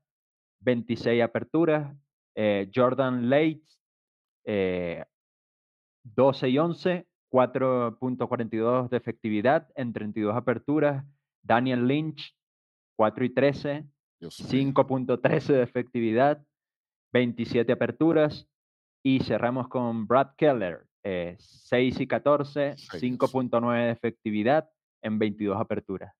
[0.61, 1.95] 26 aperturas.
[2.35, 3.81] eh, Jordan Lates,
[4.45, 5.03] eh,
[6.03, 11.05] 12 y 11, 4.42 de efectividad en 32 aperturas.
[11.43, 12.35] Daniel Lynch,
[12.95, 13.85] 4 y 13,
[14.19, 14.73] Dios mío.
[14.73, 16.43] 5.13 de efectividad,
[17.13, 18.47] 27 aperturas.
[19.03, 22.89] Y cerramos con Brad Keller, eh, 6 y 14, Dios.
[23.01, 24.69] 5.9 de efectividad
[25.01, 26.13] en 22 aperturas.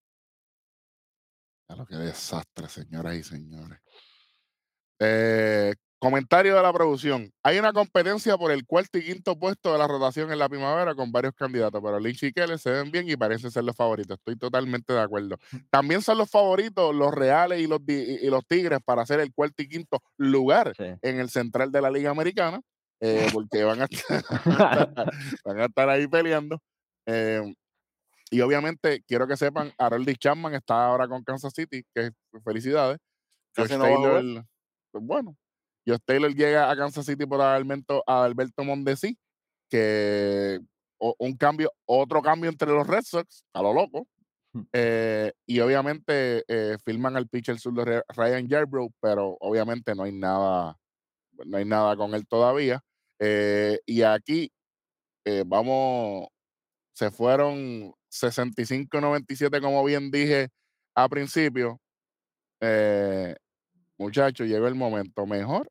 [1.69, 3.79] Ya lo que desastre, señoras y señores.
[4.99, 7.31] Eh, comentario de la producción.
[7.43, 10.95] Hay una competencia por el cuarto y quinto puesto de la rotación en la primavera
[10.95, 14.17] con varios candidatos, pero Lynch y Keller se ven bien y parecen ser los favoritos.
[14.17, 15.37] Estoy totalmente de acuerdo.
[15.69, 19.33] También son los favoritos los Reales y los, Di- y los Tigres para hacer el
[19.33, 20.85] cuarto y quinto lugar Sí.
[21.01, 22.61] en el central de la Liga Americana,
[23.01, 24.23] eh, porque van a estar,
[25.45, 26.62] van a estar ahí peleando.
[27.05, 27.41] Eh,
[28.31, 32.12] y obviamente quiero que sepan, Harold Chapman está ahora con Kansas City, que
[32.43, 32.99] felicidades.
[33.53, 33.83] Casi Josh no.
[33.85, 34.45] Taylor,
[34.91, 35.35] pues bueno,
[35.88, 39.17] Josh Taylor llega a Kansas City por Alberto, a Alberto Mondesi,
[39.69, 40.59] que
[40.99, 44.07] o- un cambio, otro cambio entre los Red Sox, a lo loco.
[44.53, 44.62] Hmm.
[44.73, 50.03] Eh, y obviamente eh, firman al pitcher sur de Re- Ryan Yarbrough, pero obviamente no
[50.03, 50.75] hay nada,
[51.45, 52.81] no hay nada con él todavía.
[53.19, 54.51] Eh, y aquí
[55.25, 56.27] eh, vamos,
[56.93, 60.49] se fueron 65-97, como bien dije
[60.95, 61.79] a principio.
[62.62, 63.36] Eh,
[63.97, 65.69] muchachos, llegó el momento, ¿mejor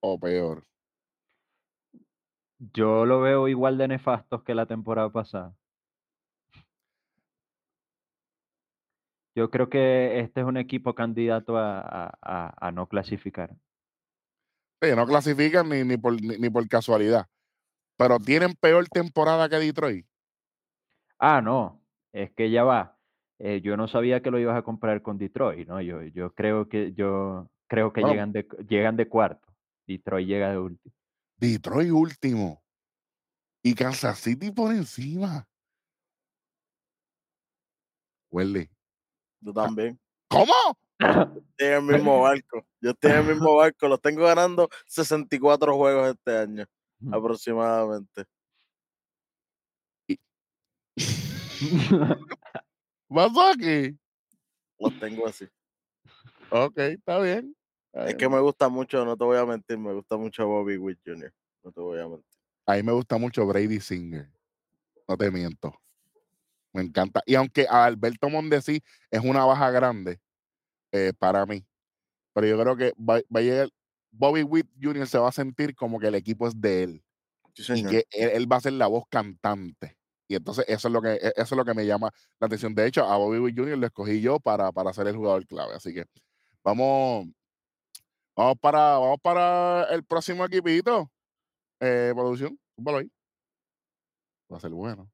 [0.00, 0.64] o peor?
[2.58, 5.54] Yo lo veo igual de nefastos que la temporada pasada.
[9.34, 13.56] Yo creo que este es un equipo candidato a no clasificar.
[14.80, 17.26] Sí, no clasifican ni, ni, por, ni, ni por casualidad,
[17.96, 20.06] pero tienen peor temporada que Detroit.
[21.18, 22.96] Ah, no, es que ya va.
[23.40, 25.80] eh, yo no sabía que lo ibas a comprar con Detroit, ¿no?
[25.80, 28.14] Yo, yo creo que yo creo que Bueno.
[28.14, 29.48] llegan de llegan de cuarto.
[29.86, 30.94] Detroit llega de último.
[31.38, 32.62] Detroit último.
[33.62, 35.46] Y Kansas City por encima.
[38.30, 38.70] Huele.
[39.40, 39.98] Yo también.
[40.28, 40.52] ¿Cómo?
[40.98, 42.66] Estoy en el mismo barco.
[42.80, 43.88] Yo estoy en el mismo barco.
[43.88, 46.66] Los tengo ganando 64 juegos este año,
[47.12, 48.24] aproximadamente.
[53.08, 53.98] ¿Pasó aquí?
[54.78, 55.46] Los tengo así.
[56.50, 57.54] Ok, está bien.
[57.92, 58.16] está Es bien.
[58.18, 61.32] que me gusta mucho, no te voy a mentir, me gusta mucho Bobby Witt Jr.
[61.64, 62.38] No te voy a mentir.
[62.66, 64.30] A mí me gusta mucho Brady Singer.
[65.08, 65.74] No te miento.
[66.72, 67.22] Me encanta.
[67.26, 70.20] Y aunque a Alberto Mondesi es una baja grande
[70.92, 71.66] eh, para mí,
[72.32, 73.70] pero yo creo que va, va a llegar.
[74.10, 75.06] Bobby Witt Jr.
[75.06, 77.04] se va a sentir como que el equipo es de él
[77.54, 79.98] Sí, y que él, él va a ser la voz cantante.
[80.28, 82.74] Y entonces eso es lo que e- eso es lo que me llama la atención.
[82.74, 83.78] De hecho, a Bobby Witt Jr.
[83.78, 85.74] lo escogí yo para, para ser el jugador clave.
[85.74, 86.04] Así que
[86.62, 87.26] vamos,
[88.36, 91.10] vamos para, vamos para el próximo equipito.
[91.80, 93.10] Eh, producción, súbalo ahí.
[94.52, 95.10] Va a ser bueno.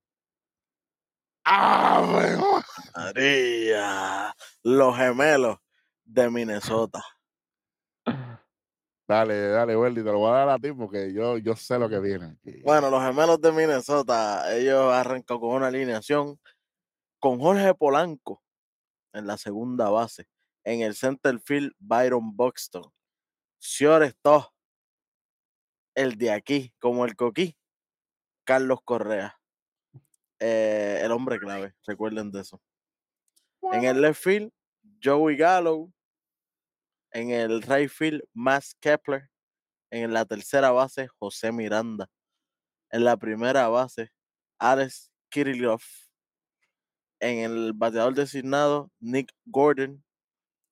[1.45, 2.63] ¡Ah, bueno!
[2.97, 5.59] María, los gemelos
[6.05, 7.03] de Minnesota.
[9.07, 11.89] Dale, dale, Welly, te lo voy a dar a ti porque yo, yo sé lo
[11.91, 12.39] que viene.
[12.63, 16.41] Bueno, los gemelos de Minnesota, ellos arrancan con una alineación
[17.19, 18.43] con Jorge Polanco
[19.13, 20.27] en la segunda base.
[20.65, 22.91] En el center field, Byron Buxton.
[23.59, 24.15] Sior
[25.95, 27.57] el de aquí, como el coquí,
[28.45, 29.39] Carlos Correa.
[30.39, 32.61] Eh, el hombre clave, recuerden de eso.
[33.73, 34.53] En el left field,
[35.03, 35.94] Joey Gallo.
[37.15, 39.31] En el right field, Max Kepler.
[39.91, 42.11] En la tercera base, José Miranda.
[42.91, 44.11] En la primera base,
[44.59, 45.81] Alex Kirillov.
[47.21, 50.05] En el bateador designado, Nick Gordon.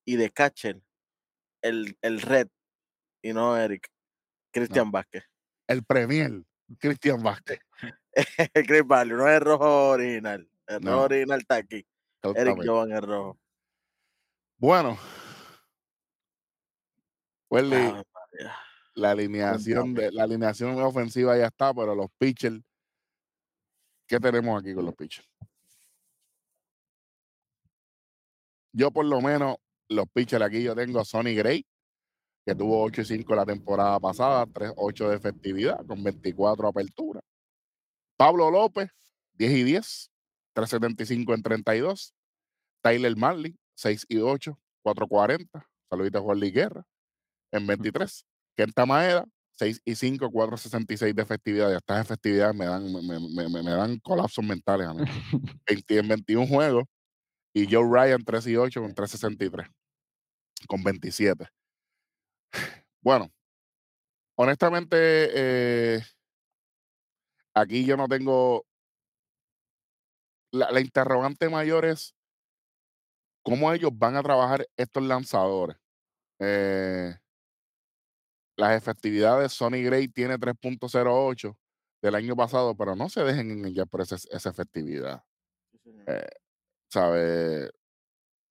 [0.05, 0.81] Y de catcher,
[1.61, 2.49] el, el red,
[3.21, 3.87] y no Eric,
[4.51, 5.23] Cristian Vázquez.
[5.65, 6.43] El Premier,
[6.77, 7.59] Cristian Vázquez.
[8.53, 10.49] el Great Value, no es el rojo original.
[10.67, 11.01] El rojo No.
[11.03, 11.87] original está aquí.
[12.35, 12.57] Eric.
[12.65, 13.39] Jovan el rojo.
[14.57, 14.97] Bueno.
[17.53, 18.55] Welly, María.
[18.95, 22.59] la alineación de la alineación ofensiva ya está, pero los pitchers,
[24.07, 25.27] ¿qué tenemos aquí con los pitchers?
[28.71, 31.63] yo por lo menos, los pitchers aquí yo tengo a Sonny Gray,
[32.43, 37.23] que tuvo 8 y 5 la temporada pasada, 3-8 de efectividad, con 24 aperturas.
[38.17, 38.89] Pablo López,
[39.33, 40.11] 10 y 10,
[40.53, 42.15] 375 en 32.
[42.81, 45.69] Tyler Marley, 6 y 8, 440.
[45.87, 46.83] Saludita a Juan Guerra,
[47.53, 48.25] en 23.
[48.55, 49.25] Kenta Maeda,
[49.57, 51.71] 6 y 5, 466 de efectividad.
[51.71, 55.03] Y estas efectividades me dan, me, me, me, me dan colapsos mentales a mí.
[55.67, 56.85] 20 en 21 juegos.
[57.53, 59.67] Y Joe Ryan, 3 y 8 con 363.
[60.67, 61.47] Con 27.
[63.01, 63.29] Bueno,
[64.35, 66.01] honestamente, eh,
[67.53, 68.65] aquí yo no tengo.
[70.51, 72.15] La, la interrogante mayor es
[73.43, 75.77] cómo ellos van a trabajar estos lanzadores.
[76.39, 77.15] Eh,
[78.57, 81.57] las efectividades, Sonny Gray tiene 3.08
[82.01, 85.23] del año pasado, pero no se dejen engañar por esa, esa efectividad.
[86.07, 86.27] Eh,
[86.91, 87.65] ¿Sabe?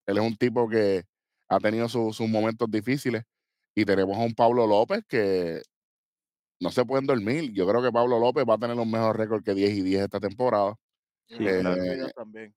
[0.06, 1.04] Él es un tipo que
[1.48, 3.24] ha tenido su- sus momentos difíciles
[3.76, 5.62] y tenemos a un Pablo López que
[6.60, 7.52] no se pueden dormir.
[7.52, 10.02] Yo creo que Pablo López va a tener un mejor récord que 10 y 10
[10.02, 10.76] esta temporada.
[11.28, 12.54] Sí, mejor Eh, también.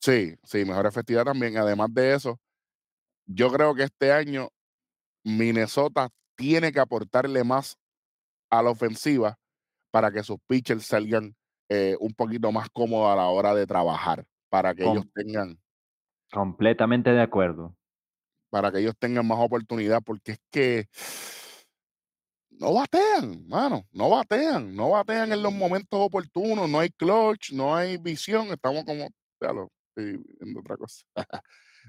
[0.00, 1.56] Sí, sí, mejor efectividad también.
[1.56, 2.40] Además de eso,
[3.26, 4.48] yo creo que este año
[5.24, 7.76] Minnesota tiene que aportarle más
[8.50, 9.38] a la ofensiva
[9.92, 11.36] para que sus pitchers salgan
[11.70, 15.60] eh, un poquito más cómodos a la hora de trabajar, para que ellos tengan,
[16.32, 17.76] completamente de acuerdo.
[18.50, 20.86] para que ellos tengan más oportunidad, porque es que
[22.50, 27.74] no batean, mano, no batean, no batean en los momentos oportunos, no hay clutch, no
[27.76, 29.08] hay visión, estamos como,
[29.40, 31.02] ya lo estoy viendo otra cosa.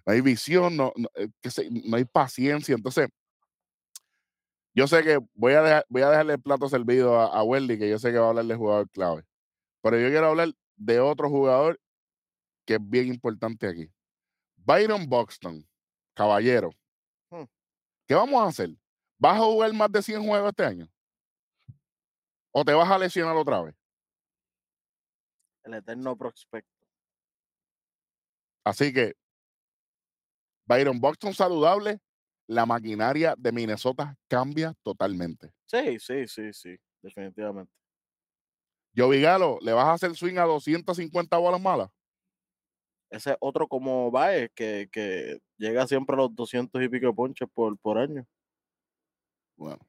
[0.06, 2.76] no hay visión, no, no, eh, que se- no hay paciencia.
[2.76, 3.08] Entonces,
[4.80, 7.78] yo sé que voy a, dejar- voy a dejarle el plato servido a, a Welly,
[7.78, 9.26] que yo sé que va a hablar de jugador clave.
[9.82, 11.78] Pero yo quiero hablar de otro jugador
[12.66, 13.92] que es bien importante aquí.
[14.56, 15.68] Byron Buxton,
[16.14, 16.70] caballero.
[17.30, 17.44] Hmm.
[18.08, 18.70] ¿Qué vamos a hacer?
[19.18, 20.88] ¿Vas a jugar más de 100 juegos este año?
[22.52, 23.76] ¿O te vas a lesionar otra vez?
[25.64, 26.88] El eterno prospecto.
[28.64, 29.14] Así que,
[30.66, 32.00] Byron Buxton saludable,
[32.50, 35.54] la maquinaria de Minnesota cambia totalmente.
[35.66, 37.72] Sí, sí, sí, sí, definitivamente.
[38.96, 41.92] Joey Galo, ¿le vas a hacer swing a 250 bolas malas?
[43.12, 47.48] Ese es otro como Baez que, que llega siempre a los 200 y pico ponches
[47.54, 48.26] por, por año.
[49.56, 49.80] Bueno,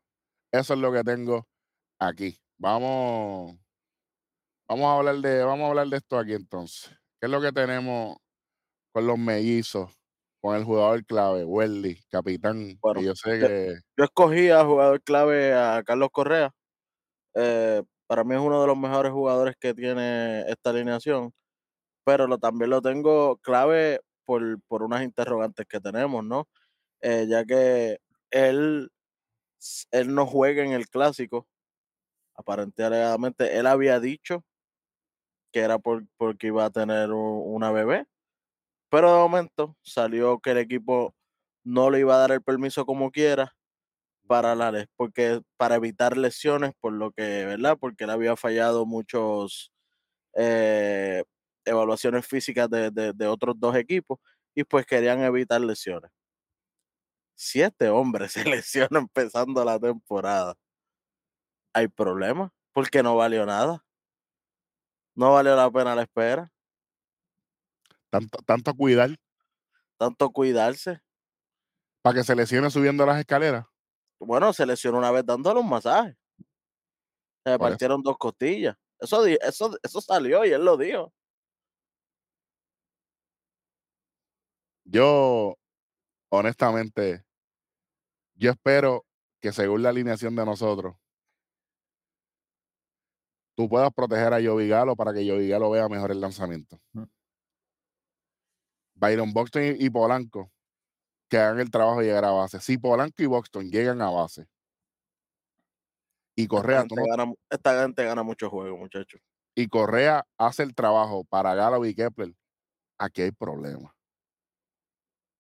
[0.53, 1.49] eso es lo que tengo
[1.99, 2.39] aquí.
[2.59, 3.59] Vamos,
[4.69, 6.91] vamos a hablar de, vamos a hablar de esto aquí entonces.
[7.19, 8.19] ¿Qué es lo que tenemos
[8.93, 10.00] con los mellizos,
[10.41, 12.81] con el jugador clave, Welly, capitán?
[12.83, 16.53] Bueno, yo sé que Yo escogí a jugador clave a Carlos Correa.
[17.35, 21.33] Eh, para mí es uno de los mejores jugadores que tiene esta alineación,
[22.05, 26.49] pero lo, también lo tengo clave por, por unas interrogantes que tenemos, ¿no?
[27.03, 27.99] Eh, ya que
[28.31, 28.91] él,
[29.91, 31.47] él no juega en el clásico,
[32.37, 34.45] aparentemente él había dicho
[35.53, 38.07] que era por, porque iba a tener un- una bebé,
[38.91, 41.15] pero de momento salió que el equipo
[41.65, 43.55] no le iba a dar el permiso como quiera
[44.27, 49.73] para la porque para evitar lesiones por lo que verdad porque él había fallado muchos
[50.37, 51.25] eh,
[51.67, 54.19] evaluaciones físicas de, de- de otros dos equipos
[54.55, 56.11] y pues querían evitar lesiones.
[57.35, 60.55] Si este hombre se lesiona empezando la temporada
[61.73, 63.85] hay problema porque no valió nada.
[65.15, 66.53] No valió la pena la espera
[68.11, 69.17] tanto, tanto cuidar
[69.99, 71.01] tanto cuidarse
[72.03, 73.67] para que se lesione subiendo las escaleras.
[74.19, 76.17] bueno se lesionó una vez dándole un masaje
[77.45, 81.13] se le partieron dos costillas eso, eso, eso salió y él lo dijo
[84.93, 85.57] Yo,
[86.31, 87.25] honestamente,
[88.35, 89.07] yo espero
[89.41, 90.97] que según la alineación de nosotros,
[93.57, 96.81] tú puedas proteger a Galo para que Galo vea mejor el lanzamiento.
[96.93, 97.05] Mm.
[99.01, 100.53] Byron Buxton y, Polanco
[101.29, 102.61] que hagan el trabajo de llegar a base.
[102.61, 104.47] Si Polanco y Buxton llegan a base
[106.37, 109.21] y Correa, esta, gente no- gana, esta gente gana muchos juegos, muchachos.
[109.55, 112.35] y Correa hace el trabajo para Galo y Kepler,
[112.99, 113.95] aquí hay problema.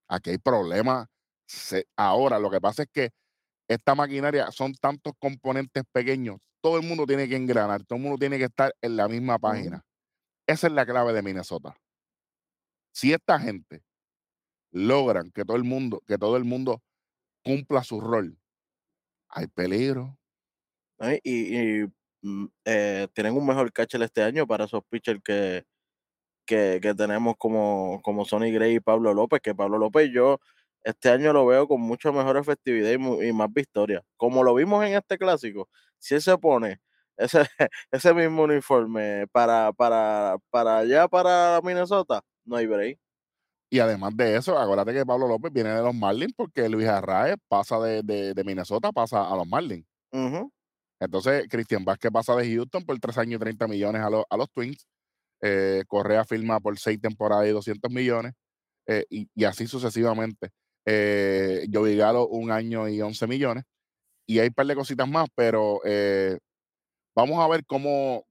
[0.08, 1.06] Aquí hay problema.
[1.46, 3.10] Se- Ahora, lo que pasa es que
[3.68, 8.18] esta maquinaria son tantos componentes pequeños, todo el mundo tiene que engranar, todo el mundo
[8.18, 9.84] tiene que estar en la misma página.
[10.46, 11.76] Esa es la clave de Minnesota.
[12.92, 13.82] Si esta gente
[14.72, 16.82] logran que todo el mundo, que todo el mundo
[17.44, 18.38] cumpla su rol,
[19.28, 20.18] hay peligro.
[21.24, 21.84] Y,
[22.22, 25.64] mm, eh, tienen un mejor catcher este año para esos pitchers que,
[26.46, 30.40] que, tenemos como, como Sonny Gray y Pablo López, que Pablo López yo
[30.84, 34.02] este año lo veo con mucha mejor efectividad y más victoria.
[34.16, 35.68] Como lo vimos en este clásico,
[35.98, 36.80] si él se pone
[37.16, 37.40] ese,
[37.92, 42.98] ese mismo uniforme para, para, para allá, para Minnesota, no hay break.
[43.72, 47.36] Y además de eso, acuérdate que Pablo López viene de los Marlins porque Luis Arraez
[47.48, 49.86] pasa de, de- de Minnesota, pasa a los Marlins.
[51.00, 54.36] Entonces, Cristian Vázquez pasa de Houston por 3 años y 30 millones a, los- a
[54.36, 54.86] los Twins.
[55.42, 58.32] Eh, Correa firma por 6 temporadas y 200 millones.
[58.86, 60.50] eh, y, y así sucesivamente.
[60.86, 63.64] Eh, Joey Galo, un año y 11 millones.
[64.26, 66.38] Y hay un par de cositas más, pero eh,
[67.16, 68.24] vamos a ver cómo,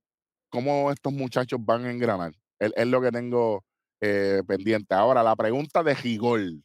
[0.50, 2.34] cómo estos muchachos van a engranar.
[2.60, 3.64] Es, es lo que tengo
[4.02, 4.94] eh, pendiente.
[4.96, 6.64] Ahora, la pregunta de Gigol.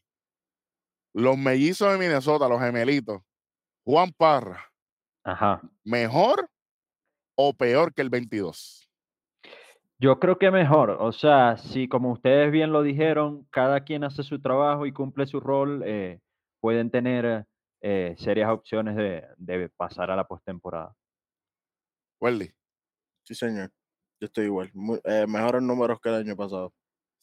[1.13, 3.23] Los mellizos de Minnesota, los gemelitos,
[3.85, 4.65] Juan Parra,
[5.23, 5.61] Ajá.
[5.85, 6.49] ¿mejor
[7.37, 8.91] o peor que el 22?
[10.01, 14.25] Yo creo que mejor, o sea, si como ustedes bien lo dijeron, cada quien hace
[14.25, 16.21] su trabajo y cumple su rol, eh,
[16.61, 17.47] pueden tener
[17.81, 20.95] eh, serias opciones de, de pasar a la postemporada.
[22.21, 22.53] Welly,
[23.23, 23.71] Sí, señor.
[24.21, 24.71] Yo estoy igual.
[24.75, 26.73] Muy- eh, mejores números que el año pasado.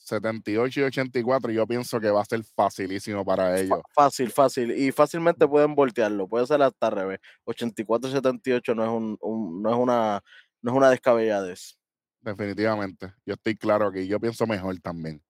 [0.03, 3.79] 78 y 84, yo pienso que va a ser facilísimo para ellos.
[3.93, 4.71] Fácil, fácil.
[4.71, 6.27] Y fácilmente pueden voltearlo.
[6.27, 7.19] Puede ser hasta al revés.
[7.45, 10.21] 84-78 no es un, un- no es una
[10.63, 11.77] no es una descabelladez.
[12.21, 13.13] Definitivamente.
[13.25, 14.05] Yo estoy claro aquí.
[14.07, 15.23] Yo pienso mejor también.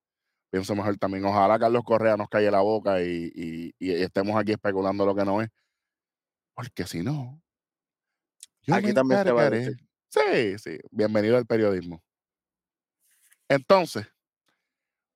[0.49, 1.23] Pienso mejor también.
[1.23, 5.23] Ojalá Carlos Correa nos calle la boca y, y- y estemos aquí especulando lo que
[5.23, 5.49] no es.
[6.53, 7.41] Porque si no,
[8.63, 9.77] yo Aquí también te va a decir.
[10.09, 10.77] Sí, sí.
[10.91, 12.03] Bienvenido al periodismo.
[13.47, 14.07] Entonces,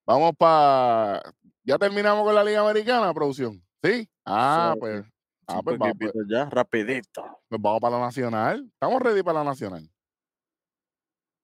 [0.06, 1.22] vamos para.
[1.64, 3.62] Ya terminamos con la Liga Americana, producción.
[3.84, 4.10] ¿Sí?
[4.26, 5.06] Ah, Sí, pues.
[5.48, 7.24] Ah, pues, vamos, pues, ya, rapidito.
[7.48, 8.66] pues vamos para la nacional.
[8.74, 9.88] Estamos ready para la nacional.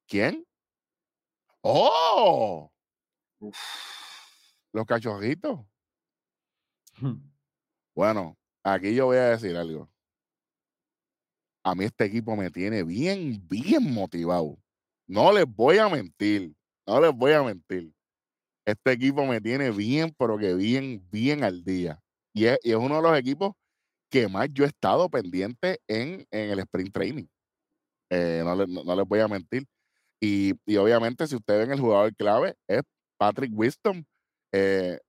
[0.07, 0.43] ¿Quién?
[1.61, 2.71] ¡Oh!
[4.73, 5.59] Los cachorritos.
[7.95, 9.89] Bueno, aquí yo voy a decir algo.
[11.63, 14.57] A mí este equipo me tiene bien, bien motivado.
[15.07, 16.55] No les voy a mentir.
[16.87, 17.93] No les voy a mentir.
[18.71, 21.99] Este equipo me tiene bien, pero que bien, bien al día.
[22.33, 23.53] Y es, uno de los equipos
[24.09, 27.25] que más yo he estado pendiente en, el sprint training.
[28.09, 29.65] Eh, no, le- no- no les voy a mentir.
[30.21, 32.81] Y, obviamente, si ustedes ven el jugador clave, es
[33.17, 34.05] Patrick Wisdom.
[34.53, 34.99] Eh,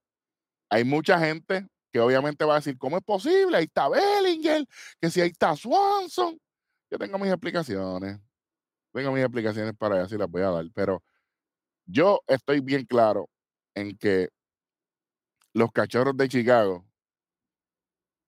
[0.69, 3.57] hay mucha gente que obviamente va a decir, ¿cómo es posible?
[3.57, 4.65] Ahí está Bellinger,
[5.01, 6.37] que si ahí está Swanson.
[6.91, 8.19] Yo tengo mis explicaciones.
[8.93, 10.65] Tengo mis explicaciones para eso y las voy a dar.
[10.75, 11.03] Pero
[11.85, 13.29] yo estoy bien claro
[13.75, 14.29] en que
[15.53, 16.85] los cachorros de Chicago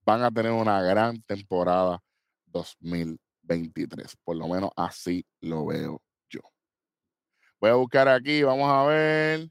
[0.06, 2.00] van a tener una gran temporada
[2.48, 4.16] 2023.
[4.24, 6.42] Por lo menos así lo veo yo.
[7.60, 9.50] Voy a buscar aquí, vamos a ver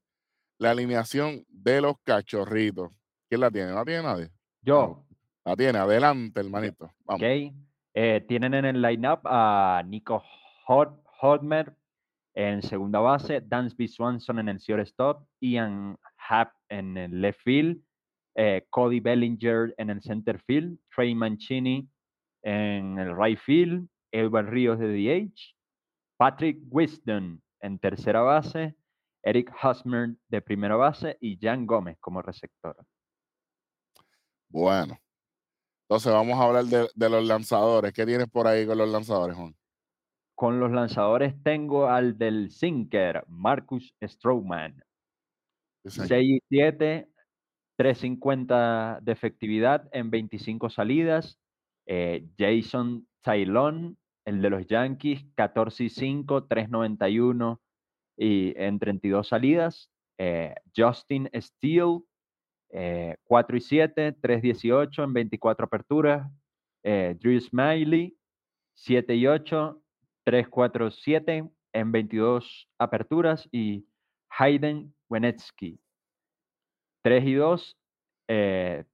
[0.58, 2.92] la alineación de los cachorritos.
[3.28, 3.70] ¿Quién la tiene?
[3.70, 4.30] ¿No la tiene nadie?
[4.62, 5.04] Yo,
[5.44, 6.90] La tiene, adelante, hermanito.
[7.04, 7.20] Vamos.
[7.22, 7.54] ok.
[7.94, 10.22] eh, tienen en el lineup a Nico
[10.66, 11.76] Hod- Hodmer
[12.34, 15.96] en segunda base, Dansby Swanson en el shortstop, Ian
[16.28, 17.80] Happ en el left field,
[18.34, 21.88] eh, Cody Bellinger en el center field, Trey Mancini
[22.42, 25.54] en el right field, Edward Ríos de DH,
[26.16, 28.74] Patrick Wisdom en tercera base,
[29.22, 32.76] Eric Husmer de primera base y Jan Gómez como receptor.
[34.48, 34.98] Bueno.
[35.88, 37.92] Entonces vamos a hablar de, de los lanzadores.
[37.92, 39.54] ¿Qué tienes por ahí con los lanzadores, Juan?
[40.34, 44.72] Con los lanzadores tengo al del Sinker, Marcus señor.
[45.84, 47.08] 6 y 7,
[47.76, 51.38] 350 de efectividad en 25 salidas.
[51.86, 57.60] Eh, Jason Tylon, el de los Yankees, 14 y 5, 391
[58.16, 59.90] y en 32 salidas.
[60.18, 62.00] Eh, Justin Steele,
[62.70, 66.30] eh, 4 y 7, 318 en 24 aperturas.
[66.82, 68.16] Eh, Drew Smiley,
[68.74, 69.80] 7 y 8,
[70.24, 73.48] 347 en 22 aperturas.
[73.52, 73.86] Y
[74.30, 75.78] Hayden Wenetsky,
[77.02, 77.76] 3 y 2,
[78.28, 78.84] eh,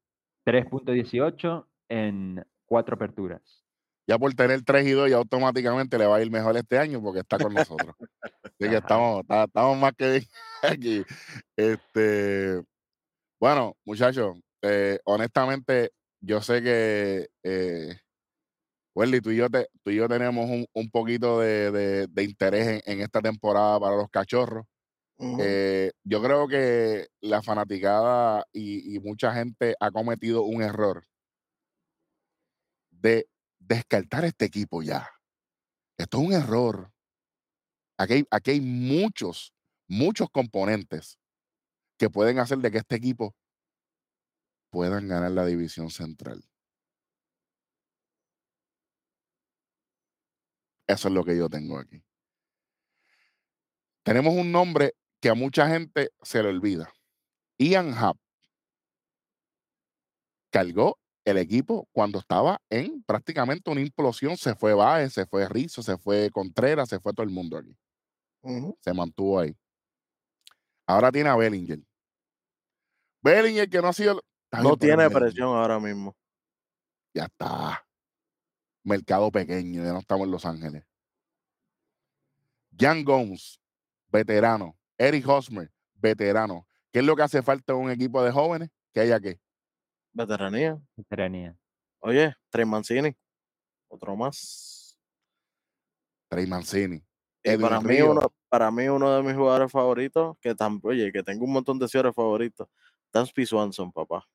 [0.47, 3.65] 3.18 en 4 aperturas.
[4.07, 7.01] Ya por tener 3 y 2 ya automáticamente le va a ir mejor este año
[7.01, 7.95] porque está con nosotros.
[8.43, 10.25] Así que estamos, estamos más que bien
[10.63, 11.05] aquí.
[11.57, 12.61] Este,
[13.41, 17.97] bueno, muchachos, eh, honestamente, yo sé que eh,
[18.95, 22.25] Welly, tú y yo, te- tú y yo tenemos un, un poquito de, de- de
[22.25, 24.67] interés en, en esta temporada para los cachorros.
[25.41, 31.05] Eh, yo creo que la fanaticada y, y mucha gente ha cometido un error
[32.91, 33.27] de
[33.59, 35.09] descartar este equipo ya.
[35.99, 36.93] Esto es un error.
[37.99, 39.53] Aquí hay, aquí hay muchos,
[39.89, 41.19] muchos componentes
[41.99, 43.35] que pueden hacer de que este equipo
[44.71, 46.43] puedan ganar la división central.
[50.91, 52.03] Eso es lo que yo tengo aquí.
[54.03, 56.93] Tenemos un nombre que a mucha gente se le olvida.
[57.59, 58.17] Ian Happ
[60.51, 64.37] cargó el equipo cuando estaba en prácticamente una implosión.
[64.37, 67.77] Se fue Baez, se fue Rizzo, se fue Contreras, se fue todo el mundo aquí.
[68.81, 69.57] Se mantuvo ahí.
[70.89, 71.79] Ahora tiene a Bellinger.
[73.23, 74.21] Bellinger que no ha sido...
[74.51, 76.17] No tiene presión ahora mismo.
[77.15, 77.87] Ya está.
[78.83, 80.85] Mercado pequeño, ya no estamos en Los Ángeles.
[82.79, 83.61] Jan Gomes,
[84.09, 84.77] veterano.
[84.97, 86.67] Eric Hosmer, veterano.
[86.93, 88.71] ¿Qué es lo que hace falta en un equipo de jóvenes?
[88.93, 89.41] Que haya qué?
[90.13, 90.79] Veteranía.
[90.97, 91.57] Veteranía.
[92.01, 93.17] Oye, Trey Mancini.
[93.89, 94.99] Otro más.
[96.29, 97.05] Trey Mancini.
[97.43, 101.23] Y para mí, uno, para mí, uno de mis jugadores favoritos, que también, oye, que
[101.23, 102.69] tengo un montón de jugadores favoritos,
[103.13, 104.27] Dansby Swanson, papá.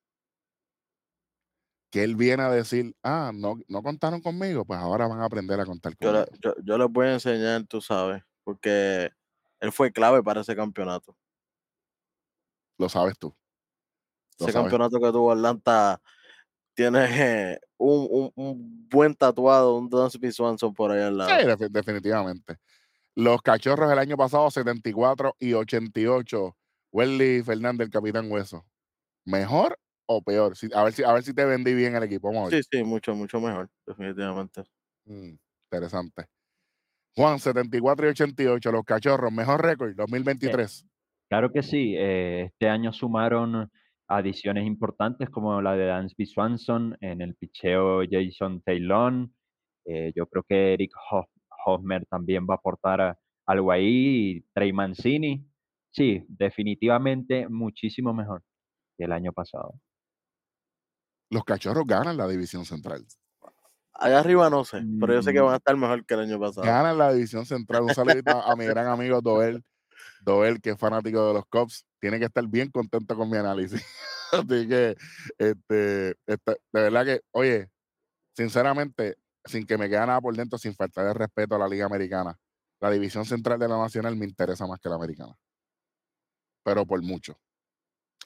[1.96, 5.58] Que él viene a decir, ah, no, no contaron conmigo, pues ahora van a aprender
[5.58, 6.26] a contar conmigo.
[6.42, 9.10] Yo, yo les voy a enseñar, tú sabes, porque
[9.60, 11.16] él fue clave para ese campeonato.
[12.76, 13.34] Lo sabes tú.
[14.38, 15.98] ese campeonato que tuvo Atlanta
[16.74, 21.56] tiene un, buen tatuado, un Dansby Swanson por ahí al lado.
[21.56, 22.58] Sí, definitivamente.
[23.14, 26.54] Los cachorros del año pasado, 74 y 88.
[26.92, 28.66] Welly Fernández, el capitán Hueso.
[29.24, 30.54] ¿Mejor o peor?
[30.74, 32.30] a, ver si, a ver si te vendí bien el equipo.
[32.50, 34.62] Sí, sí, mucho, mucho mejor, definitivamente.
[35.04, 35.34] Mm,
[35.70, 36.26] interesante.
[37.14, 40.86] Juan, 74 y 88, los cachorros, mejor récord, 2023.
[41.28, 43.70] Claro que sí, eh, este año sumaron
[44.08, 49.28] adiciones importantes como la de Dansby Swanson, en el picheo Jason Taylor.
[49.86, 50.92] Eh, yo creo que Eric
[51.64, 55.44] Hosmer también va a aportar algo ahí, Trey Mancini.
[55.90, 58.42] Sí, definitivamente muchísimo mejor
[58.96, 59.74] que el año pasado.
[61.30, 63.04] Los cachorros ganan la división central.
[63.98, 65.56] Allá arriba no sé, pero yo sé que van a mm.
[65.56, 66.66] estar mejor que el año pasado.
[66.66, 67.82] Ganan la división central.
[67.82, 69.64] Un saludito a, mi gran amigo Doel,
[70.20, 71.86] Doel, que es fanático de los Cubs.
[71.98, 73.82] Tiene que estar bien contento con mi análisis.
[74.32, 74.96] Así que,
[75.38, 77.70] este, este, de verdad que, oye,
[78.36, 81.86] sinceramente, sin que me quede nada por dentro, sin faltar de respeto a la Liga
[81.86, 82.38] Americana,
[82.80, 85.34] la división central de la Nacional me interesa más que la americana.
[86.62, 87.38] Pero por mucho.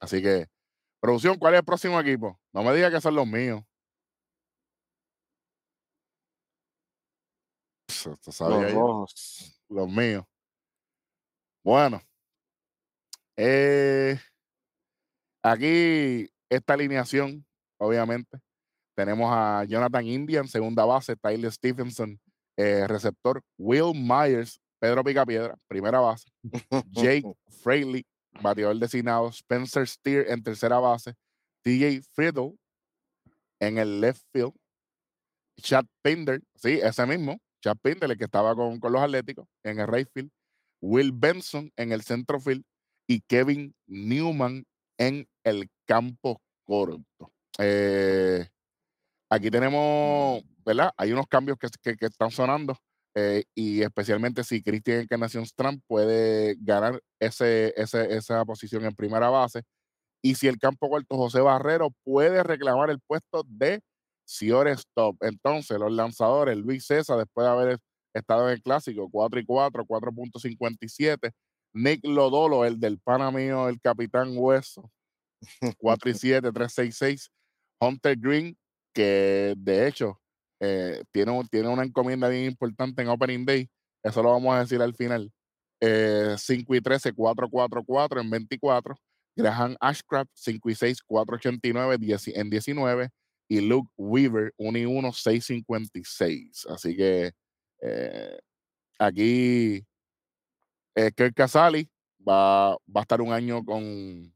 [0.01, 0.49] Así que,
[1.01, 2.39] producción, ¿cuál es el próximo equipo?
[2.53, 3.65] No me diga que son los míos.
[9.69, 10.25] los, míos.
[11.63, 12.01] Bueno.
[13.37, 14.19] Eh,
[15.43, 17.45] aquí esta alineación,
[17.79, 18.39] obviamente.
[18.95, 22.21] Tenemos a Jonathan Indian, segunda base, Tyler Stevenson,
[22.57, 26.29] eh, receptor, Will Myers, Pedro Picapiedra, primera base,
[26.91, 27.25] Jake
[27.63, 28.05] Fraley,
[28.43, 31.15] bateador designado, Spencer Steer en tercera base,
[31.63, 32.59] TJ Friedel
[33.61, 34.55] en el left field,
[35.61, 40.09] Chad Pinder, sí, ese mismo, Chad Pindle, que estaba con, los Atléticos en el right
[40.13, 40.31] field,
[40.81, 42.65] Will Benson en el centro field
[43.07, 44.65] y Kevin Newman
[44.99, 47.05] en el campo corto.
[47.59, 48.47] Eh,
[49.29, 50.93] aquí tenemos, ¿verdad?
[50.97, 52.77] Hay unos cambios que, están sonando
[53.15, 59.63] eh, y especialmente si Christian Encarnación Strand puede ganar ese, esa posición en primera base
[60.23, 63.81] y si el campo corto José Barrero puede reclamar el puesto de
[64.27, 65.17] Ciore Stop.
[65.23, 67.79] Entonces, los lanzadores, Luis César, después de haber
[68.15, 71.33] estado en el clásico, 4 y 4, 4.57.
[71.73, 74.91] Nick Lodolo, el del pana mío, el capitán Hueso,
[75.79, 77.31] 4 y 7, 366.
[77.81, 78.57] Hunter Green,
[78.93, 80.21] que de hecho
[80.61, 83.69] eh, tiene, tiene una encomienda bien importante en Opening Day.
[84.03, 85.33] Eso lo vamos a decir al final.
[85.81, 85.85] 5
[86.75, 88.95] eh, y 13, 4, 4, 4 en 24.
[89.37, 91.97] Graham Ashcraft, 5 y 6, 489
[92.35, 93.09] en 19
[93.49, 96.67] y Luke Weaver 1 y 1, 656.
[96.67, 97.33] Así que
[97.81, 98.39] eh,
[98.99, 99.85] aquí
[100.95, 101.89] eh, Kirk Casali
[102.27, 104.33] va, va, a estar un año con,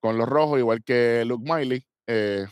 [0.00, 1.84] con los rojos, igual que Luke Miley.
[2.06, 2.46] Eh,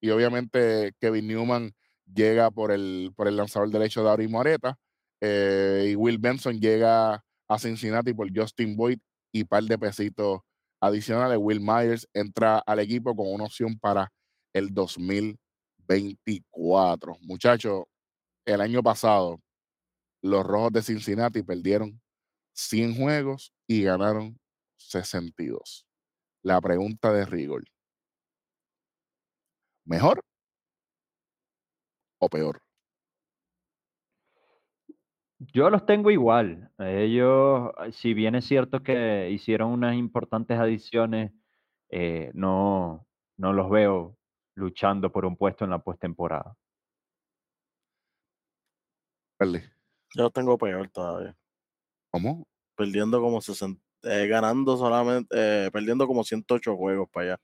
[0.00, 1.74] y obviamente Kevin Newman
[2.14, 4.76] llega por el, por el lanzador derecho de Ari Moreta.
[5.20, 8.98] Eh, y Will Benson llega a Cincinnati por Justin Boyd
[9.32, 10.40] y par de pesitos
[10.80, 11.38] adicionales.
[11.40, 14.10] Will Myers entra al equipo con una opción para
[14.52, 17.16] el 2024.
[17.22, 17.84] Muchachos,
[18.46, 19.40] el año pasado
[20.22, 22.00] los Rojos de Cincinnati perdieron
[22.54, 24.38] 100 juegos y ganaron
[24.78, 25.86] 62.
[26.42, 27.64] La pregunta de rigor.
[29.84, 30.25] ¿Mejor
[32.18, 32.62] o peor?
[35.38, 36.70] Yo los tengo igual.
[36.78, 41.32] Ellos, ah, si bien es cierto que hicieron unas importantes adiciones,
[41.90, 43.06] eh, no,
[43.36, 44.16] no los veo
[44.54, 46.56] luchando por un puesto en la postemporada.
[49.38, 49.60] Perli.
[50.14, 51.36] Yo los tengo peor todavía.
[52.10, 52.46] ¿Cómo?
[52.74, 57.40] Perdiendo como 60, eh, ganando solamente, eh, perdiendo como 108 juegos para allá.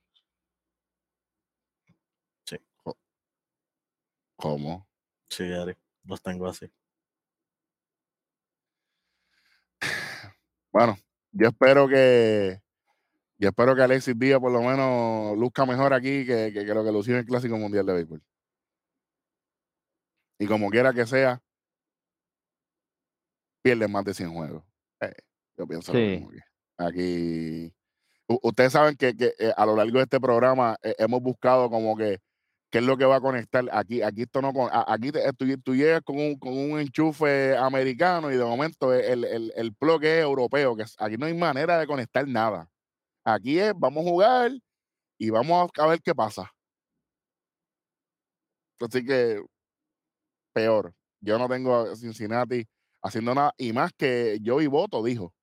[4.43, 4.89] ¿Cómo?
[5.31, 5.73] Sí, Ari,
[6.03, 6.69] los tengo así.
[10.73, 10.99] Bueno,
[11.31, 12.61] yo espero que
[13.39, 16.83] yo espero que Alexis Díaz por lo menos luzca mejor aquí que, que, que lo
[16.85, 18.23] que lució en el Clásico Mundial de Béisbol.
[20.41, 21.41] Y como quiera que sea,
[23.63, 24.65] pierde más de 100 juegos.
[25.03, 25.15] Eh,
[25.57, 26.05] yo pienso lo Sí.
[26.05, 26.41] mismo que
[26.79, 27.75] aquí.
[28.27, 31.71] u- Ustedes saben que, que, eh, a lo largo de este programa eh, hemos buscado
[31.71, 32.19] como que
[32.73, 33.69] qué es lo que va a conectar.
[33.71, 34.53] Aquí, aquí esto no
[34.89, 35.13] aquí
[35.63, 40.85] tú, llegas con un, enchufe americano y de momento el, el, plug es europeo, que
[40.99, 42.69] aquí no hay manera de conectar nada.
[43.25, 44.53] Aquí es, vamos a jugar
[45.19, 46.51] y vamos a ver qué pasa.
[48.81, 49.41] Así que
[50.55, 50.95] peor.
[51.21, 52.67] Yo no tengo a Cincinnati
[53.03, 53.53] haciendo nada.
[53.59, 55.35] Y más que Joey Boto dijo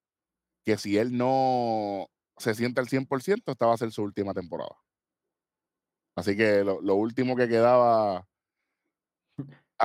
[0.66, 2.08] que si él no
[2.38, 4.76] se siente al 100%, esta va a ser su última temporada.
[6.20, 8.28] Así que lo, lo último que quedaba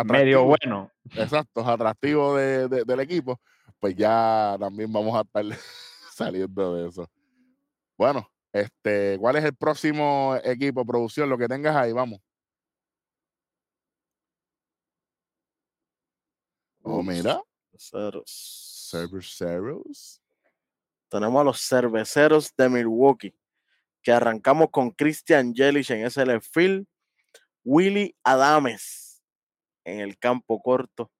[0.04, 0.90] Medio bueno.
[1.14, 3.40] exacto, atractivo de- de- del equipo,
[3.78, 5.44] pues ya también vamos a estar
[6.12, 7.08] saliendo de eso.
[7.96, 11.28] Bueno, este, ¿cuál es el próximo equipo, producción?
[11.30, 12.20] Lo que tengas ahí, vamos.
[16.82, 17.40] Oh, mira,
[17.78, 18.88] ceros.
[18.90, 20.20] Cerveceros.
[21.08, 23.32] Tenemos a los cerveceros de Milwaukee,
[24.04, 26.86] que arrancamos con Christian Yelich en ese left field,
[27.64, 29.22] Willie Adames
[29.84, 31.10] en el campo corto,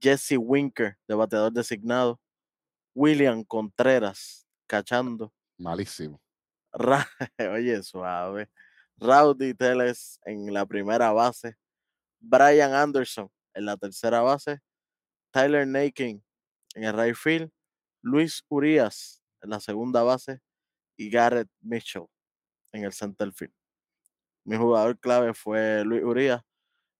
[0.00, 2.20] Jesse Winker de bateador designado,
[2.94, 6.20] William Contreras cachando, Malísimo.
[6.72, 7.08] Ra-
[7.54, 8.50] oye suave,
[8.98, 11.56] Rowdy Teles en la primera base,
[12.20, 14.60] Brian Anderson en la tercera base,
[15.32, 16.22] Tyler Nakin
[16.74, 17.50] en el right field,
[18.02, 20.40] Luis Urias en la segunda base
[21.00, 22.06] y Garrett Mitchell
[22.72, 23.54] en el center field.
[24.44, 26.42] Mi jugador clave fue Luis Urias,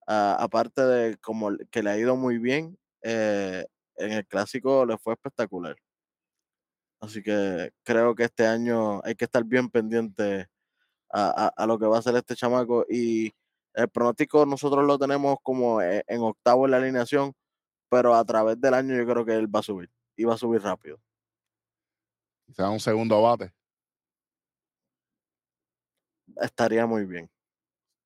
[0.07, 4.99] ah, aparte de como que le ha ido muy bien, eh, en el clásico le
[4.99, 5.77] fue espectacular.
[7.01, 10.49] Así que creo que este año hay que estar bien pendiente
[11.13, 13.33] a, a- lo que va a hacer este chamaco y
[13.75, 17.35] el pronóstico nosotros lo tenemos como eh, en octavo en la alineación,
[17.91, 20.39] pero a través del año yo creo que él va a subir y va a
[20.39, 21.01] subir rápido.
[22.47, 23.55] Quizás un segundo bate.
[26.41, 27.30] Estaría muy bien.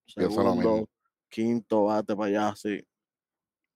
[0.06, 0.88] Segundo,
[1.28, 2.82] quinto bate para allá, sí.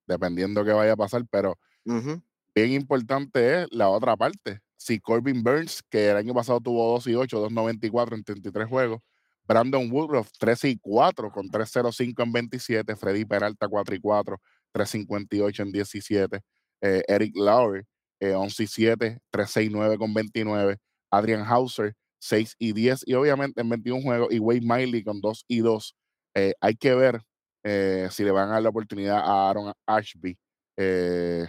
[0.07, 2.23] dependiendo qué vaya a pasar, pero Ujú.
[2.55, 4.61] bien importante es la otra parte.
[4.77, 9.01] Si Corbin Burns, que el año pasado tuvo 2 y 8, 2.94 en 33 juegos,
[9.45, 14.41] Brandon Woodruff 13 y 4 con 3.05 en 27, Freddy Peralta 4 y 4,
[14.73, 16.41] 3.58 en 17,
[16.83, 17.85] eh, Eric Lauer
[18.21, 20.79] eh, 11 y 7, 3.69 con 29,
[21.11, 25.45] Adrian Hauser 6 y 10 y obviamente en 21 juegos y Wade Miley con 2
[25.49, 25.95] y 2.
[26.35, 27.23] Eh, hay que ver
[27.65, 30.39] eh, si le van a dar la oportunidad a Aaron Ashby,
[30.77, 31.47] eh,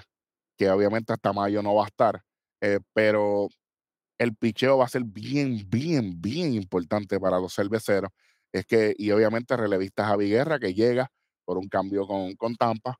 [0.58, 2.22] que obviamente hasta mayo no va a estar,
[2.94, 3.50] pero
[4.20, 8.12] el picheo va a ser bien, bien, bien importante para los cerveceros.
[8.54, 11.10] Es que, y obviamente relevista Javi Guerra, que llega
[11.46, 12.98] por un cambio con, con Tampa,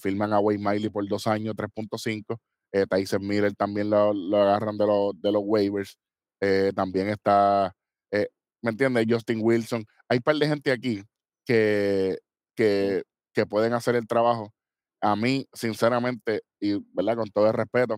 [0.00, 2.38] firman a Wade Miley por dos años, 3.5.
[2.72, 5.96] Eh, Tyson Miller también lo, lo agarran de, los de los waivers.
[6.40, 7.74] Eh, también está,
[8.10, 8.28] eh,
[8.62, 9.06] ¿me entiendes?
[9.08, 9.84] Justin Wilson.
[10.08, 11.02] Hay un par de gente aquí
[11.44, 12.18] que,
[12.54, 14.52] que, que pueden hacer el trabajo.
[15.00, 17.16] A mí, sinceramente, y ¿verdad?
[17.16, 17.96] con todo el respeto,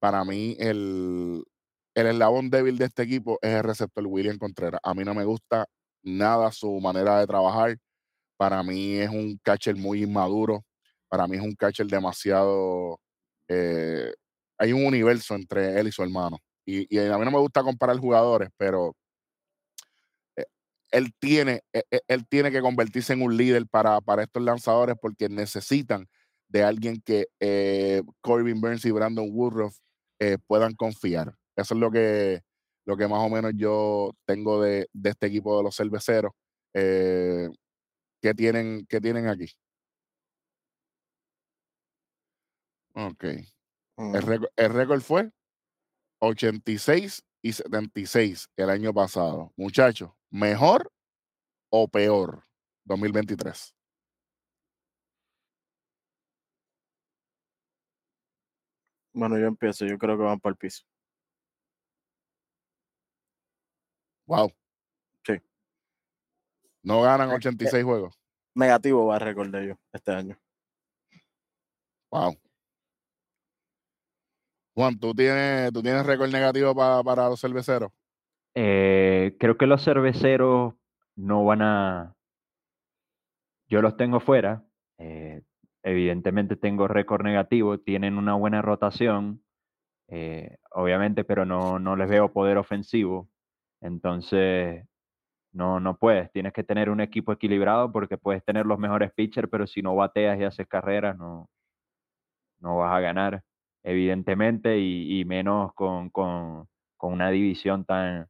[0.00, 1.44] para mí el,
[1.94, 4.80] el eslabón débil de este equipo es el receptor William Contreras.
[4.82, 5.66] A mí no me gusta
[6.02, 7.76] nada su manera de trabajar.
[8.36, 10.64] Para mí es un catcher muy inmaduro.
[11.08, 12.98] Para mí es un catcher demasiado...
[13.48, 14.12] eh,
[14.58, 16.38] hay un universo entre él y su hermano.
[16.66, 18.94] Y, y a mí no me gusta comparar jugadores, pero
[20.36, 20.44] eh,
[20.90, 24.96] él tiene, eh, eh, él tiene que convertirse en un líder para, para estos lanzadores
[25.00, 26.08] porque necesitan
[26.48, 29.76] de alguien que eh, Corbin Burns y Brandon Woodruff
[30.18, 31.34] eh, puedan confiar.
[31.56, 32.42] Eso es lo que,
[32.86, 36.32] lo que más o menos yo tengo de, de este equipo de los cerveceros.
[36.74, 37.48] Eh,
[38.22, 39.46] ¿qué, tienen, ¿Qué tienen aquí?
[42.94, 43.24] Ok.
[43.24, 45.30] El el récord fue
[46.20, 49.52] 86 y 76 el año pasado.
[49.56, 50.92] Muchachos, ¿mejor
[51.70, 52.44] o peor
[52.84, 53.74] 2023?
[59.12, 60.84] Bueno, yo empiezo, yo creo que van para el piso.
[64.26, 64.52] Wow.
[65.26, 65.34] Sí.
[66.82, 68.14] No ganan Eh, 86 juegos.
[68.54, 70.38] Negativo va a recordar yo este año.
[72.12, 72.36] Wow.
[74.80, 77.90] Juan, ¿tú tienes, tú tienes récord negativo pa- para los cerveceros?
[78.54, 80.72] Eh, creo que los cerveceros
[81.16, 82.14] no van a.
[83.68, 84.64] Yo los tengo fuera.
[84.98, 85.42] eh,
[85.82, 87.78] evidentemente tengo récord negativo.
[87.78, 89.42] Tienen una buena rotación,
[90.08, 93.28] eh, obviamente, pero no, no les veo poder ofensivo.
[93.82, 94.86] Entonces,
[95.52, 96.32] no, no puedes.
[96.32, 99.94] Tienes que tener un equipo equilibrado porque puedes tener los mejores pitchers, pero si no
[99.96, 101.50] bateas y haces carreras, no,
[102.60, 103.42] no vas a ganar,
[103.82, 108.28] evidentemente, y, y menos con, con, con una división tan,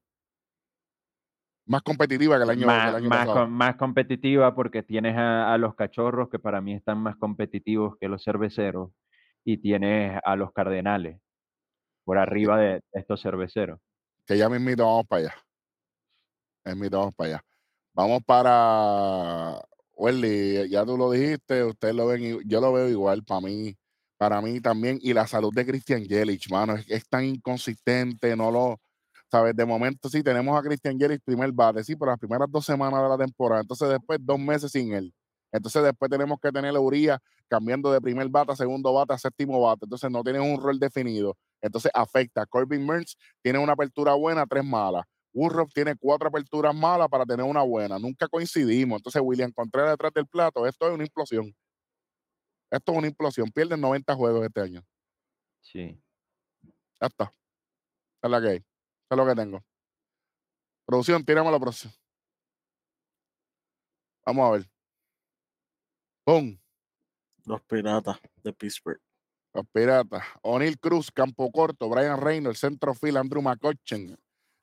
[1.66, 3.46] Más competitiva que el año, más, el año más, pasado.
[3.48, 8.08] más competitiva porque tienes a, a los cachorros que para mí están más competitivos que
[8.08, 8.90] los cerveceros
[9.44, 11.20] y tienes a los cardenales
[12.04, 13.80] por arriba de, estos cerveceros.
[14.26, 15.34] Que ya mismito vamos para allá.
[16.64, 17.44] Mismito vamos para allá.
[17.92, 19.60] Vamos para
[19.94, 23.76] Welly, ya tú lo dijiste, ustedes lo ven, yo lo veo igual para mí,
[24.20, 24.98] para mí también.
[25.00, 28.78] Y la salud de Christian Yelich, mano, es, es tan inconsistente, no lo,
[29.30, 32.66] sabes, de momento sí tenemos a Christian Yelich primer bate, sí, por las primeras dos
[32.66, 35.14] semanas de la temporada, entonces después dos meses sin él.
[35.50, 37.18] Entonces después tenemos que tener a
[37.48, 40.78] cambiando de primer bate a segundo bate a séptimo bate, entonces no tienen un rol
[40.78, 42.44] definido, entonces afecta.
[42.44, 45.04] Corbin Burns tiene una apertura buena, tres malas.
[45.32, 47.98] Woodruff tiene cuatro aperturas malas para tener una buena.
[47.98, 48.98] Nunca coincidimos.
[48.98, 51.54] Entonces, William Contreras detrás del plato, esto es una implosión.
[52.70, 53.50] Esto es una implosión.
[53.50, 54.84] Pierden 90 juegos este año.
[55.60, 56.00] Sí.
[57.00, 57.34] Ya está.
[58.22, 58.56] Es la que hay.
[58.56, 58.66] Eso
[59.10, 59.64] es lo que tengo.
[60.86, 61.92] Producción, tírame la próxima.
[64.24, 64.70] Vamos a ver.
[66.24, 66.58] ¡Pum!
[67.44, 69.00] Los piratas de Pittsburgh.
[69.52, 70.22] Los Piratas.
[70.42, 74.16] O'Neill Cruz, Campo Corto, Brian Reynolds, Centro Field, Andrew McCutcheon,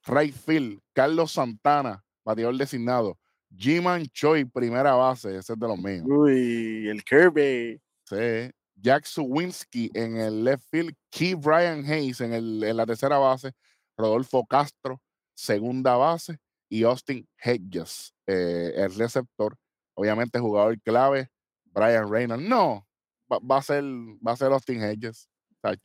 [0.05, 3.18] Right Field, Carlos Santana, bateador designado.
[3.55, 6.05] Jiman Choi, primera base, ese es de los míos.
[6.08, 7.82] Uy, el Kirby.
[8.10, 8.51] Sí.
[8.80, 13.53] Jack Suwinski en el left field, Key Brian Hayes en, el, en la tercera base,
[13.97, 15.01] Rodolfo Castro,
[15.34, 16.38] segunda base,
[16.70, 19.58] y Austin Hedges, eh, el receptor.
[19.95, 21.30] Obviamente, jugador clave,
[21.66, 22.47] Brian Reynolds.
[22.47, 22.86] No,
[23.32, 25.28] va, va a ser, va a ser Austin Hedges.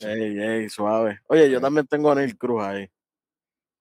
[0.01, 1.18] Ey, ey, suave.
[1.29, 1.61] Oye, yo Eh.
[1.61, 2.89] también tengo a Neil Cruz ahí.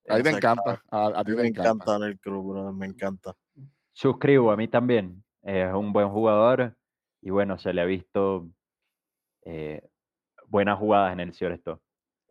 [0.08, 0.82] a ti te encanta.
[0.89, 1.70] A, ti te me encanta.
[1.72, 3.36] encanta Neil Cruz, brother, me encanta.
[3.92, 5.22] Suscribo, a mí también.
[5.44, 6.76] Es un buen jugador
[7.22, 8.47] y bueno, se le ha visto
[9.45, 9.82] eh,
[10.47, 11.82] buenas jugadas en el Ciorestó.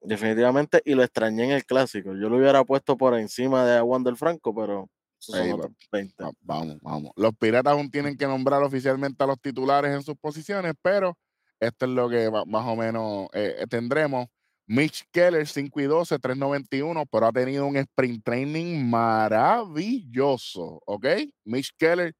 [0.02, 2.14] Definitivamente, y lo extrañé en el clásico.
[2.14, 4.88] Yo lo hubiera puesto por encima de Wander Franco, pero
[5.20, 6.24] esos son Ey, otros 20.
[6.24, 7.12] Va- Vamos, vamos.
[7.16, 11.18] Los piratas aún tienen que nombrar oficialmente a los titulares en sus posiciones, pero
[11.60, 14.26] esto es lo que más o menos eh, tendremos.
[14.66, 21.06] Mitch Keller, 5 y 12, 391, pero ha tenido un sprint training maravilloso, ¿ok?
[21.44, 22.14] Mitch Keller,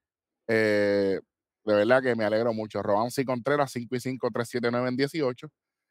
[0.49, 1.21] eh,
[1.65, 2.83] de verdad que me alegro mucho.
[2.83, 5.49] Robansi Contreras, 5 y 5, 379 en 18.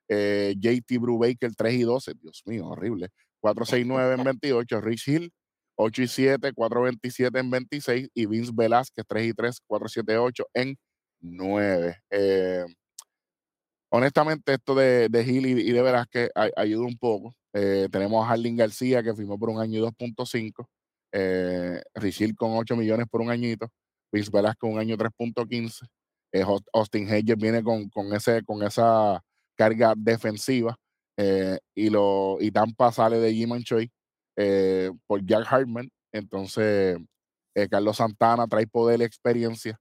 [0.09, 3.09] Eh, JT Brubaker, 3 y 12, Dios mío, horrible.
[3.41, 4.82] 469 en 28.
[4.82, 5.32] Rich Hill,
[5.76, 8.09] 8 y 7, 427 en 26.
[8.13, 10.78] Y Vince Velázquez, 3 y 3, 478 en
[11.22, 11.97] 9.
[12.09, 12.65] Eh,
[13.89, 17.36] honestamente, esto de, de Hill y, y de Velázquez ay- ayuda un poco.
[17.53, 20.67] Eh, tenemos a Harlin García, que firmó por un año y 2.5.
[21.11, 23.70] Eh, Rich Hill con 8 millones por un añito.
[24.12, 25.88] Vince Velázquez un año 3.15.
[26.34, 29.22] Eh, Aust- Austin Hedges viene con, con, ese, con esa
[29.57, 30.76] carga defensiva.
[31.18, 33.91] eh, y, lo, y Tampa sale de Jim Choi
[34.38, 35.89] eh, por Jack Hartman.
[36.14, 36.97] Entonces,
[37.70, 39.78] Carlos Santana trae poder y experiencia.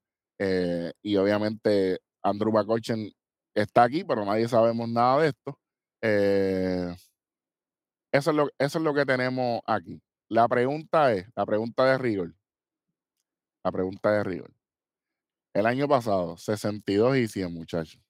[1.02, 3.10] y obviamente Andrew McCutcheon
[3.54, 5.58] está aquí, pero nadie sabemos nada de esto.
[8.12, 10.00] Eso, es lo, eso es lo que tenemos aquí.
[10.28, 12.34] La pregunta es, la pregunta de Rigor.
[13.68, 14.50] La pregunta de Rigor.
[15.52, 18.00] El año pasado, 62 y 100, muchachos.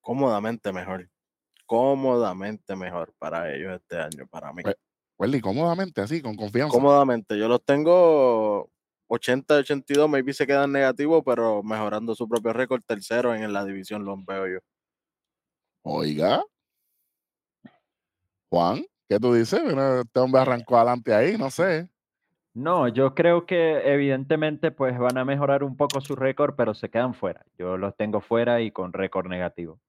[0.00, 1.08] Cómodamente mejor.
[1.66, 4.64] Cómodamente mejor para ellos este año, para mí.
[4.64, 4.74] Pues,
[5.18, 6.72] Welly, cómodamente, así, con confianza.
[6.72, 7.38] Cómodamente.
[7.38, 8.68] Yo los tengo
[9.06, 14.04] 80, 82, maybe se quedan negativos, pero mejorando su propio récord, tercero en la división
[14.04, 14.58] los veo yo.
[15.82, 16.42] Oiga.
[18.48, 19.60] Juan, ¿qué tú dices?
[19.62, 21.88] Este hombre arrancó adelante ahí, no sé.
[22.54, 26.88] No, yo creo que evidentemente pues van a mejorar un poco su récord, pero se
[26.90, 27.44] quedan fuera.
[27.58, 29.80] Yo los tengo fuera y con récord negativo.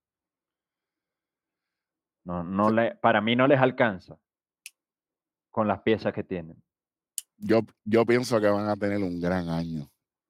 [2.24, 4.18] No, no le, para mí no les alcanza
[5.50, 6.62] con las piezas que tienen.
[7.38, 9.90] Yo, yo pienso que van a tener un gran año.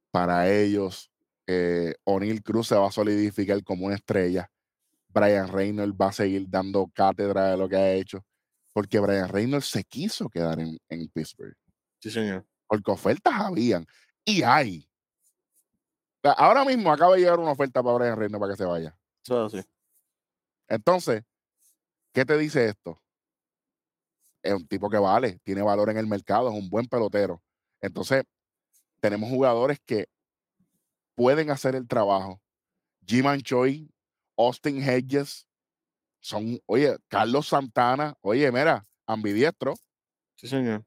[0.10, 1.12] Para ellos,
[1.48, 4.50] eh, O'Neill Cruz se va a solidificar como una estrella.
[5.10, 8.24] Brian Reynolds va a seguir dando cátedra de lo que ha hecho,
[8.72, 11.56] porque Brian Reynolds se quiso quedar en, en Pittsburgh,
[12.02, 12.45] Sí, señor.
[12.68, 13.86] porque ofertas habían
[14.26, 14.89] y hay.
[16.24, 18.66] O sea, ahora mismo acaba de llegar una oferta para Brian Reynolds para que se
[18.66, 18.97] vaya.
[19.24, 19.62] Eso así.
[20.68, 21.24] Entonces,
[22.14, 23.02] ¿qué te dice esto?
[24.43, 27.41] Es un tipo que vale, tiene valor en el mercado, es un buen pelotero.
[27.82, 28.24] Entonces,
[28.99, 30.08] tenemos jugadores que
[31.16, 32.41] pueden hacer el trabajo.
[33.06, 33.89] Jiman Choi,
[34.38, 35.47] Austin Hedges,
[36.20, 39.74] son, oye, Carlos Santana, oye, mira, ambidiestro,
[40.36, 40.84] Sí, señor.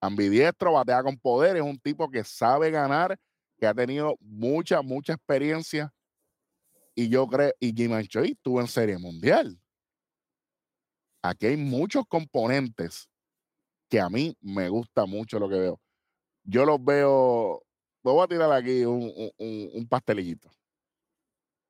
[0.00, 3.18] Ambidiestro, batea con poder, es un tipo que sabe ganar,
[3.58, 5.92] que ha tenido mucha, mucha experiencia.
[6.94, 9.60] Y yo creo, y Jiman Choi estuvo en Serie Mundial.
[11.22, 13.08] Aquí hay muchos componentes
[13.88, 15.80] que a mí me gusta mucho lo que veo.
[16.44, 17.64] Yo los veo,
[18.02, 20.50] voy a tirar aquí un, un- pastelillito.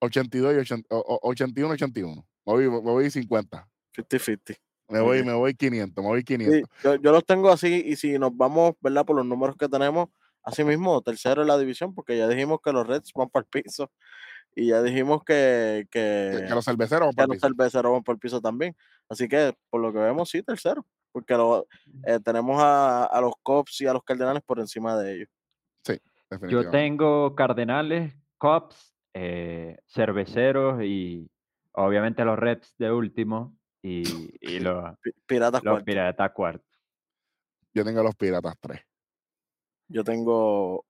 [0.00, 2.26] 82 y 80, o- o- 81, 81.
[2.46, 3.68] Me voy, me voy 50.
[3.96, 4.56] 50-50.
[4.88, 6.70] Me voy, me voy 500, me voy Sí, 500.
[6.82, 9.04] yo, yo los tengo así y si nos vamos, ¿verdad?
[9.04, 10.08] Por los números que tenemos,
[10.42, 13.62] así mismo, tercero en la división, porque ya dijimos que los Reds van para el
[13.62, 13.90] piso
[14.56, 17.48] y ya dijimos que, Que, los cerveceros van para el los piso.
[17.48, 18.76] cerveceros van por el piso también.
[19.08, 21.66] Así que, por lo que vemos, sí, tercero, porque lo-
[22.04, 25.28] eh, tenemos a, a los Cubs y a los Cardenales por encima de ellos.
[25.86, 25.98] Yo
[26.30, 26.70] definitivamente.
[26.70, 31.30] tengo Cardenales, Cubs, eh, Cerveceros y
[31.72, 33.57] obviamente los Reds de último
[33.88, 35.84] y, y los, Pi- Piratas los cuarto.
[35.84, 36.64] Piratas cuarto.
[37.74, 38.80] Yo tengo los Piratas 3.
[39.88, 40.84] Yo tengo,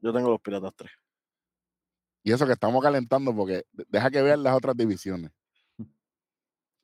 [0.00, 0.90] yo tengo los Piratas 3.
[2.24, 5.30] Y eso que estamos calentando porque de- deja que vean las otras divisiones.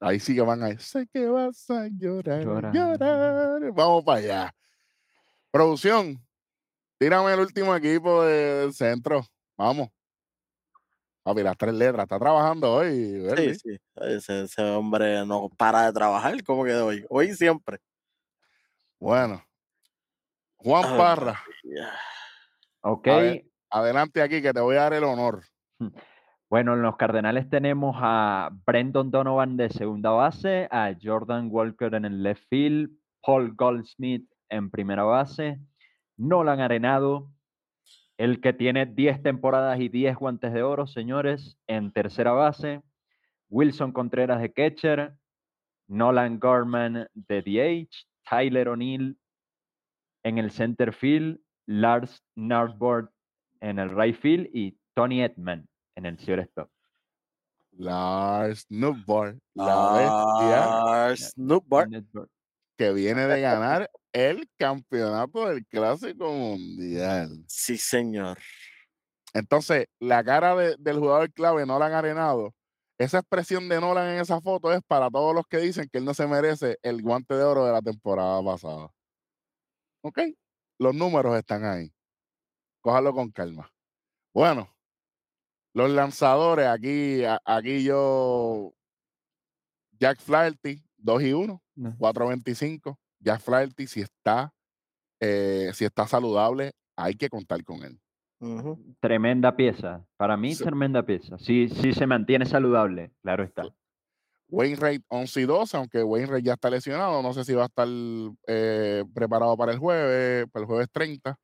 [0.00, 2.74] Ahí sí que van a sé que vas a llorar, Llorar.
[2.74, 3.72] llorar.
[3.72, 4.54] Vamos para allá.
[5.50, 6.18] Producción,
[6.98, 9.24] tírame el último equipo de- del centro.
[9.56, 9.88] Vamos.
[11.24, 12.04] Papi, las tres letras.
[12.04, 13.26] Está trabajando hoy.
[13.36, 13.78] Sí, sí.
[13.96, 17.04] Ese, ese hombre no para de trabajar como que hoy.
[17.08, 17.78] Hoy y siempre.
[19.00, 19.42] Bueno.
[20.56, 21.92] Juan Parra, Ya.
[22.80, 23.44] Ok, ver.
[23.70, 25.42] adelante aquí que te voy a dar el honor.
[26.50, 32.04] bueno, en los Cardenales tenemos a Brendan Donovan de segunda base, a Jordan Walker en
[32.04, 32.90] el left field,
[33.22, 35.58] Paul Goldsmith en primera base,
[36.16, 37.30] Nolan Arenado,
[38.16, 42.82] el que tiene 10 temporadas y 10 guantes de oro, señores, en tercera base,
[43.48, 45.14] Wilson Contreras de catcher,
[45.88, 49.18] Nolan Gorman de DH, Tyler O'Neill
[50.22, 53.10] en el center field, Lars Narbord
[53.60, 56.70] en el right field y Tony Edman en el shortstop.
[57.76, 61.32] Lars la bestia Lars.
[61.36, 61.88] Narbord.
[62.76, 67.44] que viene de ganar el campeonato del Clásico Mundial.
[67.48, 68.38] Sí, señor.
[69.34, 72.54] Entonces, la cara de- del jugador clave, Nolan Arenado,
[72.96, 76.04] esa expresión de Nolan en esa foto es para todos los que dicen que él
[76.04, 78.88] no se merece el guante de oro de la temporada pasada.
[80.02, 80.20] ¿Ok?
[80.78, 81.92] Los números están ahí.
[82.80, 83.68] Cójalo con calma.
[84.32, 84.68] Bueno,
[85.72, 88.72] los lanzadores, aquí, a- aquí yo,
[89.98, 91.96] Jack Flaherty, 2 y 1, No.
[91.98, 92.96] 4.25.
[93.24, 94.52] Jack Flaherty, si está,
[95.20, 97.98] eh, si está saludable, hay que contar con él.
[98.40, 98.78] Ujú.
[99.00, 100.04] Tremenda pieza.
[100.16, 100.62] Para mí, Sí.
[100.64, 101.38] tremenda pieza.
[101.38, 103.64] Sí, sí se mantiene saludable, claro está.
[104.48, 107.88] Wainwright 11 y 12, aunque Wainwright ya está lesionado, no sé si va a estar
[108.46, 111.36] eh, preparado para el jueves, para el jueves 30.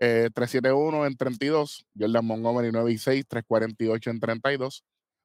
[0.00, 4.84] Eh, 371 en 32, Jordan Montgomery 9 y 6, 348 en 32,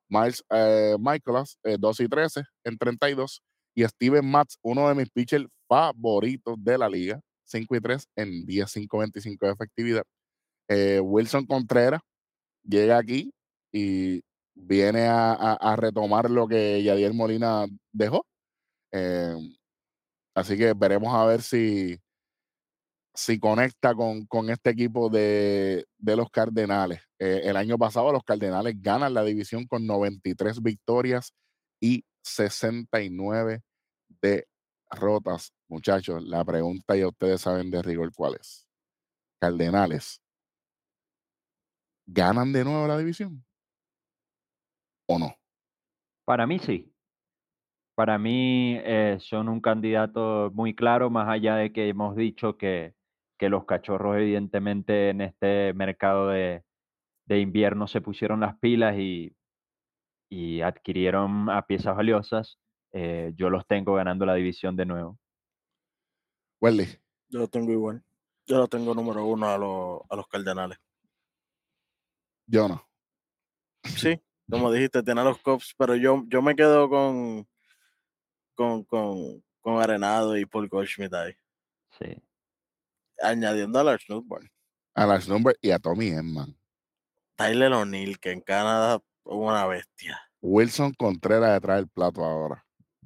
[0.09, 3.43] Miles eh, Michaelas eh, 2 y 13 en 32,
[3.75, 8.45] y Steven Matz, uno de mis pitchers favoritos de la liga, 5 y 3 en
[8.45, 10.03] 10, 5, 25 de efectividad.
[10.67, 12.01] Eh, Wilson Contreras
[12.63, 13.33] llega aquí
[13.71, 14.21] y
[14.55, 18.25] viene a, retomar lo que Yadier Molina dejó.
[18.91, 19.35] Eh,
[20.35, 21.99] así que veremos a ver si,
[23.15, 27.01] si conecta con, con este equipo de, de los Cardenales.
[27.19, 31.33] Eh, el año pasado los Cardenales ganan la división con 93 victorias
[31.81, 33.61] y 69
[34.21, 35.53] derrotas.
[35.67, 38.67] Muchachos, la pregunta ya ustedes saben de rigor cuál es.
[39.39, 40.21] Cardenales,
[42.05, 43.43] ¿ganan de nuevo la división?
[45.07, 45.35] ¿O no?
[46.25, 46.89] Para mí sí.
[47.95, 52.95] Para mí eh, son un candidato muy claro, más allá de que hemos dicho que,
[53.37, 56.63] que los cachorros evidentemente en este mercado de,
[57.25, 59.35] de invierno se pusieron las pilas y,
[60.33, 62.57] y adquirieron a piezas valiosas.
[62.91, 65.19] eh, yo los tengo ganando la división de nuevo.
[66.61, 66.87] Welly,
[67.29, 68.03] Yo lo tengo igual.
[68.47, 70.77] Yo lo tengo número uno a, los a los Cardenales.
[72.47, 72.83] yo no.
[73.83, 74.19] Sí,
[74.49, 77.47] como dijiste, tiene a los Cubs, pero yo, yo me quedo con,
[78.55, 81.33] con, con, con Arenado y Paul Goldschmidt ahí.
[81.99, 82.21] Sí.
[83.21, 84.47] Añadiendo a Lars Nussbaum.
[84.95, 86.55] A Lars Number y a Tommy Emman.
[87.35, 90.19] Tyler O'Neill, que en Canadá una bestia.
[90.41, 92.65] Wilson Contreras detrás del plato ahora.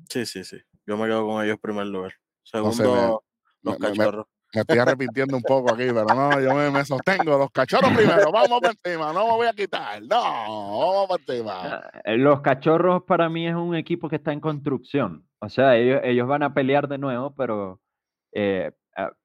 [0.09, 0.57] Sí, sí, sí.
[0.85, 2.13] Yo me quedo con ellos en primer lugar.
[2.53, 3.23] No sé, Segundo,
[3.61, 4.25] los me- cachorros.
[4.53, 7.37] Me estoy arrepintiendo un poco aquí, pero no, yo me, me sostengo.
[7.37, 10.01] Los cachorros primero, vamos por encima, no me voy a quitar.
[10.03, 11.51] No, vamos por encima.
[11.65, 15.27] Ah, eh, Los cachorros para mí es un equipo que está en construcción.
[15.39, 17.81] O sea, ellos, ellos van a pelear de nuevo, pero
[18.31, 18.71] eh,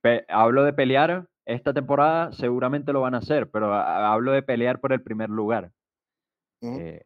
[0.01, 4.80] pe- hablo de pelear esta temporada, seguramente lo van a hacer, pero hablo de pelear
[4.80, 5.70] por el primer lugar.
[6.62, 7.04] Eh,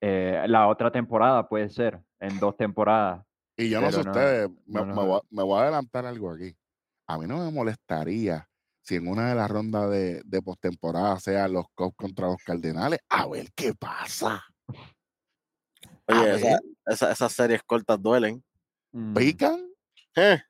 [0.00, 3.24] eh, la otra temporada puede ser, en dos temporadas.
[3.56, 5.06] Y yo no sé no, ustedes, me, no, me no.
[5.06, 6.54] voy, a- me voy a adelantar algo aquí.
[7.08, 8.46] A mí no me molestaría
[8.82, 13.00] si en una de las rondas de, de postemporada sea los Cubs contra los Cardenales.
[13.08, 14.44] A ver qué pasa.
[16.08, 16.60] Oye, esa- ver.
[16.86, 18.44] esa- esas series cortas duelen.
[19.14, 19.60] ¿Pican?
[20.16, 20.40] Eh,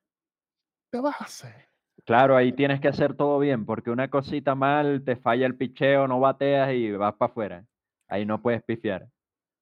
[0.93, 1.69] ¿Qué vas a hacer?
[2.05, 6.07] Claro, ahí tienes que hacer todo bien, porque una cosita mal, te falla el picheo,
[6.07, 7.67] no bateas y vas para afuera.
[8.09, 9.09] Ahí no puedes pifiar.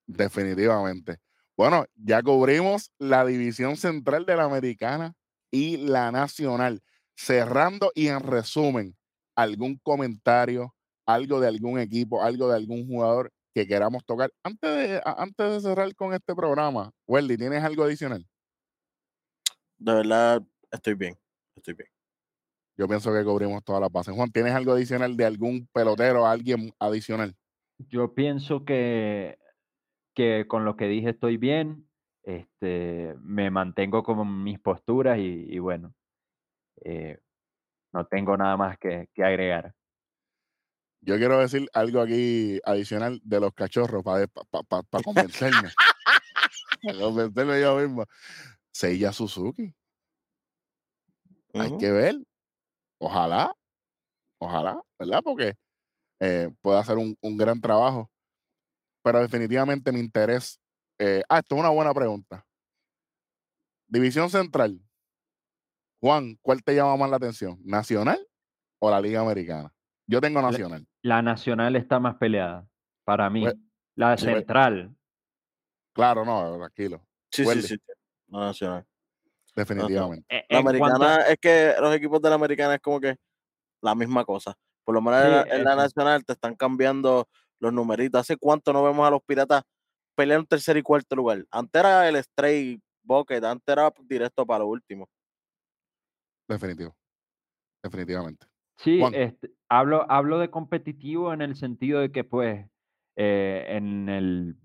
[0.07, 1.19] Definitivamente.
[1.57, 5.15] Bueno, ya cubrimos la división central de la americana
[5.51, 6.83] y la nacional.
[7.17, 8.97] Cerrando y en resumen,
[9.37, 10.75] algún comentario,
[11.07, 14.33] algo de algún equipo, algo de algún jugador que queramos tocar.
[14.43, 18.27] Antes de, antes de cerrar con este programa, Weldy, ¿tienes algo adicional?
[19.79, 21.19] de verdad, estoy bien.
[21.57, 21.89] Estoy bien.
[22.77, 24.15] Yo pienso que cubrimos todas las bases.
[24.15, 27.37] Juan, ¿tienes algo adicional de algún pelotero, alguien adicional?
[27.79, 29.39] Yo pienso que,
[30.15, 31.89] que con lo que dije estoy bien,
[32.23, 35.95] este, me mantengo con mis posturas y, y bueno,
[36.85, 37.19] eh,
[37.93, 39.75] no tengo nada más que, que agregar.
[41.01, 44.27] Yo quiero decir algo aquí adicional de los cachorros para
[45.05, 45.69] convencerme.
[46.83, 48.07] para convencerme yo mismo.
[48.73, 49.75] Seiya Suzuki.
[51.53, 52.17] Hay que ver.
[52.99, 53.55] Ojalá.
[54.39, 55.21] Ojalá, ¿verdad?
[55.23, 55.57] Porque
[56.25, 58.11] eh, puede hacer un, un gran trabajo.
[59.03, 60.59] Pero definitivamente mi interés.
[60.99, 62.47] eh, ah, esto es una buena pregunta.
[63.87, 64.81] División Central.
[66.01, 67.59] Juan, ¿cuál te llama más la atención?
[67.65, 68.19] ¿Nacional
[68.79, 69.73] o la Liga Americana?
[70.07, 70.87] Yo tengo Nacional.
[71.03, 72.67] La nacional está más peleada
[73.05, 73.43] para mí.
[73.43, 73.57] Pues-
[73.97, 74.97] La pues- central,
[75.95, 77.07] Claro, no, tranquilo.
[77.31, 77.77] Sí, sí, sí.
[78.29, 78.85] La nacional.
[79.55, 80.27] Definitivamente.
[80.29, 83.17] e- La americana a- es que los equipos de la americana es como que
[83.81, 84.57] la misma cosa.
[84.85, 85.77] Por lo menos en la- en la eso.
[85.77, 87.29] nacional te están cambiando
[87.61, 88.21] los numeritos.
[88.21, 89.63] ¿Hace cuánto no vemos a los piratas
[90.17, 91.45] pelear en tercer y cuarto lugar?
[91.51, 95.09] Antes era el straight bucket, antes era directo para lo último.
[96.49, 96.97] Definitivo.
[97.83, 98.47] Definitivamente.
[98.77, 102.67] Sí, este, hablo, hablo de competitivo en el sentido de que, pues,
[103.17, 104.57] eh, en el,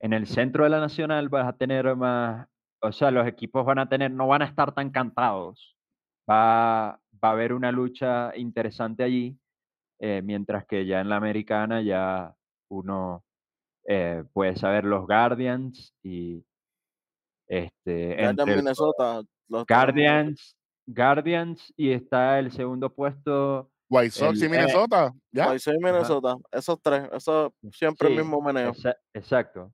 [0.00, 2.46] en el centro de la nacional vas a tener más,
[2.82, 5.76] o sea, los equipos van a tener, no van a estar tan cantados.
[6.30, 9.38] Va, va a haber una lucha interesante allí,
[9.98, 12.34] eh, mientras que ya en la americana ya
[12.70, 13.24] uno
[13.86, 16.44] eh, puede saber los Guardians y
[17.48, 19.22] este, Ya en entre Minnesota.
[19.48, 20.56] los Guardians,
[20.86, 23.70] Guardians y está el segundo puesto.
[23.90, 25.12] White Sox y eh, Minnesota.
[25.30, 25.46] ¿Ya?
[25.48, 26.36] White Sox y Minnesota.
[26.50, 27.08] Esos tres.
[27.12, 28.72] Eso siempre Sí, el mismo meneo.
[28.72, 29.72] exa- exacto.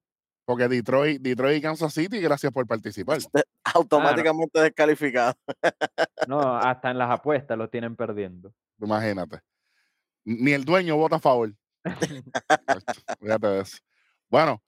[0.51, 3.19] Porque Detroit, Detroit y Kansas City, gracias por participar.
[3.73, 5.35] Automáticamente descalificado.
[6.27, 8.53] No, hasta en las apuestas lo tienen perdiendo.
[8.81, 9.43] Imagínate.
[10.25, 11.55] Ni el dueño vota a favor.
[13.21, 13.79] Fíjate de eso.
[14.29, 14.61] Bueno,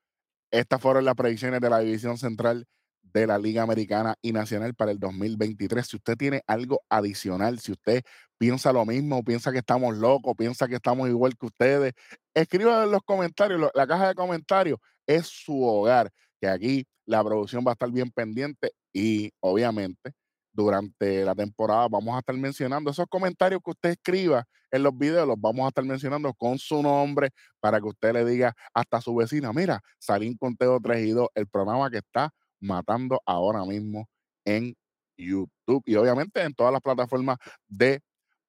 [0.52, 2.64] estas fueron las predicciones de la división central
[3.02, 5.84] de la Liga Americana y Nacional para el 2023.
[5.84, 8.02] Si usted tiene algo adicional, si usted
[8.38, 11.92] piensa lo mismo, piensa que estamos locos, piensa que estamos igual que ustedes,
[12.34, 13.68] escriba en los comentarios.
[13.74, 18.10] La caja de comentarios es su hogar, que aquí la producción va a estar bien
[18.10, 20.12] pendiente y obviamente
[20.52, 25.26] durante la temporada vamos a estar mencionando esos comentarios que usted escriba en los videos,
[25.26, 27.30] los vamos a estar mencionando con su nombre
[27.60, 31.28] para que usted le diga hasta su vecina, mira, salí en Conteo 3 y 2,
[31.34, 32.30] el programa que está
[32.60, 34.08] matando ahora mismo
[34.44, 34.74] en
[35.16, 37.38] YouTube y obviamente en todas las plataformas
[37.68, 38.00] de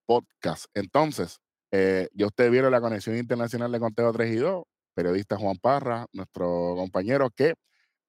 [0.05, 0.65] podcast.
[0.73, 1.39] Entonces,
[1.71, 6.05] eh, ya ustedes vieron la conexión internacional de Conteo 3 y 2, periodista Juan Parra,
[6.13, 7.53] nuestro compañero que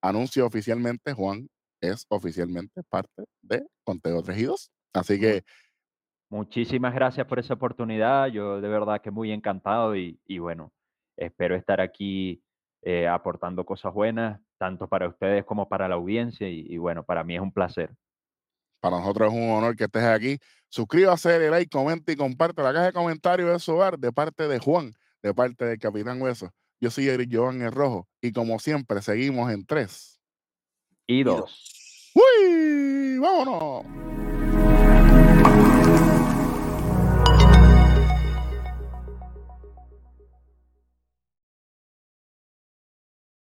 [0.03, 1.49] anuncia oficialmente, Juan
[1.81, 4.71] es oficialmente parte de Conteo 3 y 2.
[4.95, 5.45] Así que
[6.31, 8.27] Muchísimas gracias por esa oportunidad.
[8.27, 10.73] Yo de verdad que muy encantado y, y bueno,
[11.17, 12.43] espero estar aquí
[12.83, 16.49] eh, aportando cosas buenas, tanto para ustedes como para la audiencia.
[16.49, 17.95] Y, y bueno, para mí es un placer.
[18.81, 20.39] Para nosotros es un honor que estés aquí.
[20.69, 24.49] Suscríbase, dale like, comente y comparte la caja de comentarios de su hogar de parte
[24.49, 26.51] de Juan, de parte del Capitán Hueso.
[26.85, 28.11] Yo soy Eric Joan el Rojo.
[28.21, 30.21] Y como siempre, seguimos en tres.
[31.07, 31.41] Y dos.
[31.41, 32.13] dos.
[32.15, 33.17] ¡Uy!
[33.17, 34.24] ¡Vámonos!